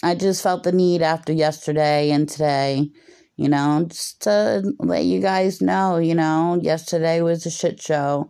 I 0.04 0.14
just 0.14 0.44
felt 0.44 0.64
the 0.64 0.74
need 0.74 1.02
after 1.02 1.32
yesterday 1.32 2.12
and 2.12 2.28
today 2.28 2.92
you 3.40 3.48
know, 3.48 3.86
just 3.88 4.24
to 4.24 4.74
let 4.80 5.06
you 5.06 5.22
guys 5.22 5.62
know, 5.62 5.96
you 5.96 6.14
know, 6.14 6.60
yesterday 6.62 7.22
was 7.22 7.46
a 7.46 7.50
shit 7.50 7.82
show 7.82 8.30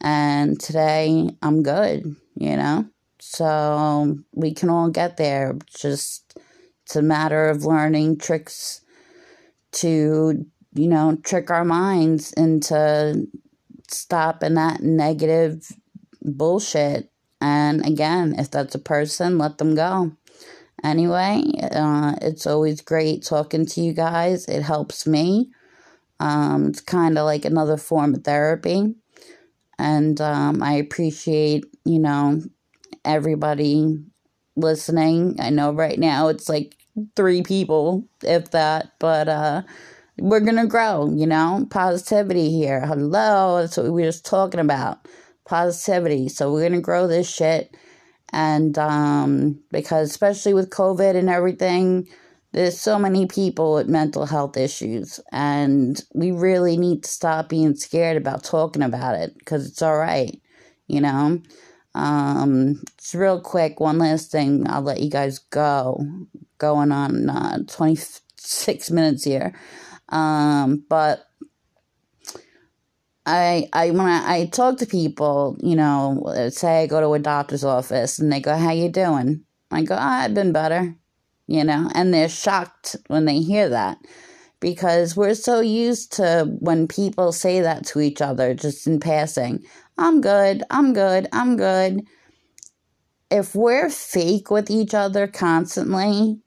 and 0.00 0.58
today 0.58 1.30
I'm 1.40 1.62
good, 1.62 2.16
you 2.34 2.56
know. 2.56 2.84
So 3.20 4.18
we 4.32 4.52
can 4.52 4.70
all 4.70 4.90
get 4.90 5.18
there. 5.18 5.56
Just 5.72 6.36
It's 6.82 6.96
a 6.96 7.02
matter 7.02 7.48
of 7.48 7.64
learning 7.64 8.18
tricks 8.18 8.80
to, 9.74 10.44
you 10.74 10.88
know, 10.88 11.16
trick 11.22 11.48
our 11.52 11.64
minds 11.64 12.32
into 12.32 13.28
stopping 13.88 14.54
that 14.54 14.82
negative 14.82 15.70
bullshit. 16.22 17.08
And 17.40 17.86
again, 17.86 18.34
if 18.36 18.50
that's 18.50 18.74
a 18.74 18.80
person, 18.80 19.38
let 19.38 19.58
them 19.58 19.76
go. 19.76 20.10
Anyway, 20.84 21.42
uh, 21.72 22.14
it's 22.22 22.46
always 22.46 22.82
great 22.82 23.24
talking 23.24 23.66
to 23.66 23.80
you 23.80 23.94
guys. 23.94 24.46
It 24.46 24.62
helps 24.62 25.06
me. 25.06 25.50
Um, 26.20 26.68
it's 26.68 26.80
kind 26.80 27.18
of 27.18 27.24
like 27.24 27.46
another 27.46 27.78
form 27.78 28.14
of 28.14 28.24
therapy. 28.24 28.94
And 29.78 30.20
um, 30.20 30.62
I 30.62 30.74
appreciate, 30.74 31.64
you 31.84 31.98
know, 31.98 32.42
everybody 33.04 33.98
listening. 34.56 35.36
I 35.40 35.50
know 35.50 35.72
right 35.72 35.98
now 35.98 36.28
it's 36.28 36.48
like 36.48 36.76
three 37.16 37.42
people, 37.42 38.06
if 38.22 38.50
that, 38.52 38.92
but 39.00 39.28
uh, 39.28 39.62
we're 40.18 40.40
going 40.40 40.56
to 40.56 40.66
grow, 40.66 41.10
you 41.14 41.26
know, 41.26 41.66
positivity 41.70 42.50
here. 42.50 42.86
Hello, 42.86 43.60
that's 43.60 43.76
what 43.76 43.86
we 43.86 44.02
were 44.02 44.08
just 44.08 44.26
talking 44.26 44.60
about. 44.60 45.08
Positivity. 45.46 46.28
So 46.28 46.52
we're 46.52 46.60
going 46.68 46.72
to 46.72 46.80
grow 46.80 47.06
this 47.06 47.28
shit. 47.32 47.76
And 48.34 48.76
um, 48.78 49.60
because, 49.70 50.10
especially 50.10 50.54
with 50.54 50.70
COVID 50.70 51.14
and 51.14 51.30
everything, 51.30 52.08
there's 52.52 52.78
so 52.78 52.98
many 52.98 53.26
people 53.26 53.74
with 53.74 53.88
mental 53.88 54.26
health 54.26 54.56
issues, 54.56 55.20
and 55.32 56.02
we 56.14 56.32
really 56.32 56.76
need 56.76 57.04
to 57.04 57.10
stop 57.10 57.48
being 57.48 57.76
scared 57.76 58.16
about 58.16 58.42
talking 58.42 58.82
about 58.82 59.14
it 59.14 59.38
because 59.38 59.68
it's 59.68 59.82
all 59.82 59.96
right, 59.96 60.40
you 60.88 61.00
know. 61.00 61.40
Um, 61.94 62.82
just 62.98 63.14
real 63.14 63.40
quick, 63.40 63.78
one 63.78 63.98
last 63.98 64.32
thing, 64.32 64.68
I'll 64.68 64.82
let 64.82 65.00
you 65.00 65.10
guys 65.10 65.38
go. 65.38 66.04
Going 66.58 66.90
on 66.90 67.30
uh, 67.30 67.58
26 67.68 68.90
minutes 68.90 69.22
here. 69.24 69.54
Um, 70.08 70.84
but 70.88 71.28
I 73.26 73.68
I 73.72 73.90
when 73.90 74.00
I, 74.06 74.36
I 74.36 74.46
talk 74.46 74.78
to 74.78 74.86
people, 74.86 75.56
you 75.62 75.76
know, 75.76 76.22
say 76.50 76.82
I 76.82 76.86
go 76.86 77.00
to 77.00 77.14
a 77.14 77.18
doctor's 77.18 77.64
office 77.64 78.18
and 78.18 78.32
they 78.32 78.40
go, 78.40 78.56
"How 78.56 78.72
you 78.72 78.88
doing?" 78.90 79.44
I 79.70 79.82
go, 79.82 79.94
oh, 79.94 79.98
"I've 79.98 80.34
been 80.34 80.52
better," 80.52 80.94
you 81.46 81.64
know, 81.64 81.90
and 81.94 82.12
they're 82.12 82.28
shocked 82.28 82.96
when 83.08 83.24
they 83.24 83.40
hear 83.40 83.68
that 83.70 83.98
because 84.60 85.16
we're 85.16 85.34
so 85.34 85.60
used 85.60 86.12
to 86.14 86.46
when 86.60 86.88
people 86.88 87.32
say 87.32 87.60
that 87.60 87.86
to 87.86 88.00
each 88.00 88.22
other 88.22 88.54
just 88.54 88.86
in 88.86 89.00
passing. 89.00 89.62
I'm 89.98 90.20
good. 90.20 90.62
I'm 90.70 90.92
good. 90.94 91.28
I'm 91.32 91.56
good. 91.56 92.06
If 93.30 93.54
we're 93.54 93.90
fake 93.90 94.50
with 94.50 94.70
each 94.70 94.94
other 94.94 95.26
constantly, 95.26 96.40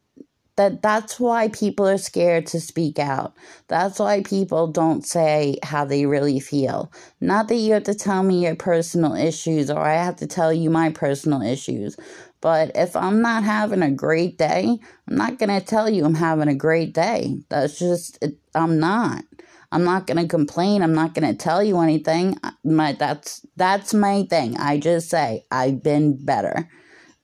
that 0.58 0.82
that's 0.82 1.20
why 1.20 1.48
people 1.50 1.88
are 1.88 2.00
scared 2.00 2.48
to 2.48 2.60
speak 2.60 3.00
out. 3.00 3.36
That's 3.67 4.00
why 4.00 4.24
people 4.24 4.67
don't 4.67 5.06
say 5.06 5.58
how 5.63 5.86
they 5.86 6.06
really 6.06 6.39
feel. 6.39 6.91
Not 7.22 7.48
that 7.48 7.56
you 7.56 7.74
have 7.74 7.84
to 7.84 7.93
tell 7.93 8.24
me 8.24 8.43
your 8.46 8.56
personal 8.56 9.15
issues 9.15 9.70
or 9.70 9.80
I 9.80 9.93
have 9.93 10.17
to 10.17 10.28
tell 10.28 10.52
you 10.52 10.70
my 10.70 10.89
personal 10.89 11.43
issues. 11.43 11.96
But 12.41 12.72
if 12.76 12.96
I'm 12.96 13.22
not 13.22 13.43
having 13.43 13.84
a 13.84 13.91
great 13.91 14.38
day, 14.38 14.80
I'm 15.08 15.15
not 15.15 15.38
going 15.38 15.50
to 15.50 15.65
tell 15.65 15.89
you 15.89 16.06
I'm 16.06 16.15
having 16.15 16.48
a 16.48 16.56
great 16.56 16.93
day. 16.93 17.38
That's 17.50 17.78
just 17.78 18.17
it, 18.24 18.38
I'm 18.56 18.80
not. 18.80 19.24
I'm 19.72 19.84
not 19.84 20.08
going 20.08 20.17
to 20.17 20.28
complain. 20.28 20.82
I'm 20.82 20.93
not 20.96 21.13
going 21.13 21.28
to 21.28 21.36
tell 21.36 21.63
you 21.63 21.80
anything. 21.80 22.39
My 22.63 22.93
that's 22.93 23.46
that's 23.58 23.93
my 23.93 24.24
thing. 24.24 24.58
I 24.58 24.80
just 24.80 25.10
say 25.10 25.46
I've 25.52 25.84
been 25.84 26.24
better. 26.24 26.70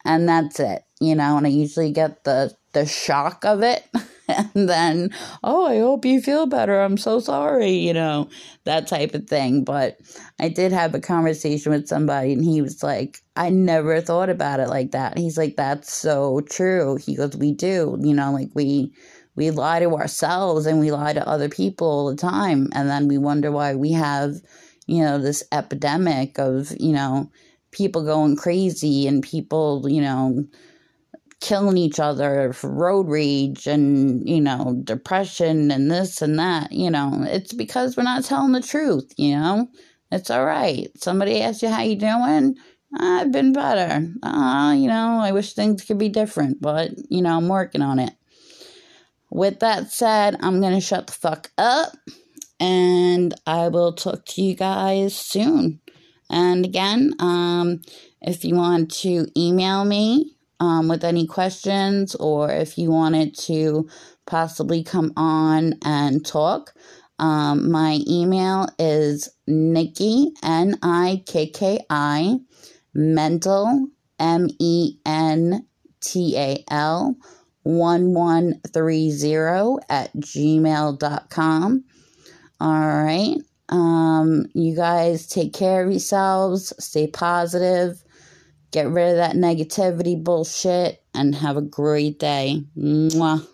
And 0.06 0.28
that's 0.28 0.60
it. 0.60 0.84
You 1.00 1.16
know, 1.16 1.38
and 1.38 1.48
I 1.48 1.50
usually 1.50 1.92
get 1.92 2.24
the 2.26 2.54
the 2.74 2.86
shock 2.86 3.46
of 3.46 3.62
it 3.64 3.88
and 4.28 4.70
then 4.70 5.10
oh 5.44 5.66
i 5.66 5.80
hope 5.80 6.06
you 6.06 6.22
feel 6.22 6.46
better. 6.46 6.80
I'm 6.80 6.98
so 6.98 7.20
sorry 7.20 7.72
you 7.72 7.94
know 7.94 8.30
that 8.66 8.88
type 8.88 9.14
of 9.14 9.28
thing. 9.28 9.64
But 9.64 10.00
i 10.40 10.50
did 10.50 10.72
have 10.72 10.96
a 10.96 11.00
conversation 11.00 11.72
with 11.72 11.88
somebody 11.88 12.34
and 12.34 12.44
he 12.44 12.62
was 12.62 12.84
like 12.84 13.22
i 13.36 13.50
never 13.50 14.02
thought 14.02 14.30
about 14.30 14.60
it 14.60 14.70
like 14.70 14.92
that. 14.92 15.18
He's 15.18 15.38
like 15.38 15.56
that's 15.56 15.92
so 15.92 16.42
true. 16.42 16.98
He 16.98 17.16
goes 17.16 17.36
we 17.36 17.54
do 17.54 17.98
you 18.02 18.14
know 18.14 18.32
like 18.32 18.50
we 18.54 18.94
we 19.36 19.50
lie 19.52 19.80
to 19.80 19.96
ourselves 19.96 20.66
and 20.66 20.80
we 20.80 20.92
lie 20.92 21.14
to 21.14 21.28
other 21.28 21.50
people 21.50 21.88
all 21.88 22.10
the 22.10 22.16
time. 22.16 22.70
And 22.74 22.88
then 22.90 23.08
we 23.08 23.18
wonder 23.18 23.52
why 23.52 23.76
we 23.76 23.92
have 23.94 24.36
you 24.88 25.02
know 25.04 25.18
this 25.18 25.44
epidemic 25.52 26.40
of 26.40 26.72
you 26.80 26.94
know 26.94 27.32
people 27.72 28.04
going 28.04 28.36
crazy 28.36 29.08
and 29.08 29.24
people 29.24 29.88
you 29.90 30.02
know 30.02 30.46
killing 31.44 31.78
each 31.78 32.00
other 32.00 32.56
road 32.64 33.10
rage 33.10 33.68
and, 33.68 34.28
you 34.28 34.40
know, 34.40 34.80
depression 34.86 35.72
and 35.72 35.92
this 35.92 36.22
and 36.22 36.40
that, 36.40 36.72
you 36.72 36.90
know, 36.90 37.26
it's 37.28 37.52
because 37.52 37.98
we're 37.98 38.04
not 38.04 38.24
telling 38.24 38.54
the 38.54 38.62
truth, 38.62 39.14
you 39.18 39.36
know? 39.36 39.68
It's 40.10 40.32
all 40.32 40.46
right. 40.46 40.90
Somebody 40.96 41.42
asks 41.42 41.62
you 41.62 41.68
how 41.68 41.82
you 41.82 41.98
doing? 41.98 42.56
I've 42.98 43.34
been 43.34 43.52
better. 43.52 44.08
Uh, 44.24 44.74
you 44.78 44.88
know, 44.88 45.20
I 45.20 45.34
wish 45.34 45.54
things 45.54 45.84
could 45.84 45.98
be 45.98 46.08
different, 46.08 46.62
but, 46.62 46.92
you 47.10 47.22
know, 47.22 47.36
I'm 47.36 47.50
working 47.50 47.82
on 47.82 48.00
it. 48.00 48.14
With 49.30 49.60
that 49.60 49.92
said, 49.92 50.38
I'm 50.40 50.62
going 50.62 50.76
to 50.76 50.82
shut 50.82 51.08
the 51.08 51.14
fuck 51.14 51.52
up 51.58 51.92
and 52.58 53.34
I 53.46 53.68
will 53.68 53.92
talk 53.92 54.26
to 54.28 54.42
you 54.42 54.56
guys 54.56 55.14
soon. 55.14 55.82
And 56.30 56.64
again, 56.64 57.16
um, 57.20 57.82
if 58.22 58.46
you 58.46 58.56
want 58.56 58.92
to 59.02 59.28
email 59.36 59.84
me, 59.84 60.38
um, 60.64 60.88
with 60.88 61.04
any 61.04 61.28
questions 61.28 62.16
or 62.16 62.50
if 62.50 62.78
you 62.78 62.90
wanted 62.90 63.38
to 63.38 63.90
possibly 64.26 64.82
come 64.82 65.12
on 65.18 65.74
and 65.84 66.26
talk. 66.26 66.74
Um, 67.20 67.70
my 67.70 68.00
email 68.08 68.70
is 68.80 69.28
Nikki, 69.46 70.32
N 70.42 70.80
I 70.82 71.22
K 71.26 71.48
K 71.48 71.86
I, 71.90 72.40
mental, 72.94 73.90
M 74.20 74.48
E 74.58 75.00
N 75.06 75.68
T 76.00 76.38
A 76.38 76.64
L, 76.72 77.18
1130 77.64 79.86
at 79.90 80.16
gmail.com. 80.16 81.84
All 82.62 83.04
right. 83.04 83.36
Um, 83.70 84.46
you 84.54 84.76
guys 84.76 85.26
take 85.28 85.54
care 85.54 85.84
of 85.84 85.92
yourselves, 85.92 86.74
stay 86.80 87.08
positive 87.08 88.03
Get 88.74 88.90
rid 88.90 89.12
of 89.12 89.18
that 89.18 89.38
negativity 89.38 90.22
bullshit 90.22 91.04
and 91.16 91.36
have 91.36 91.58
a 91.58 91.62
great 91.64 92.20
day. 92.20 92.64
Mwah. 92.78 93.48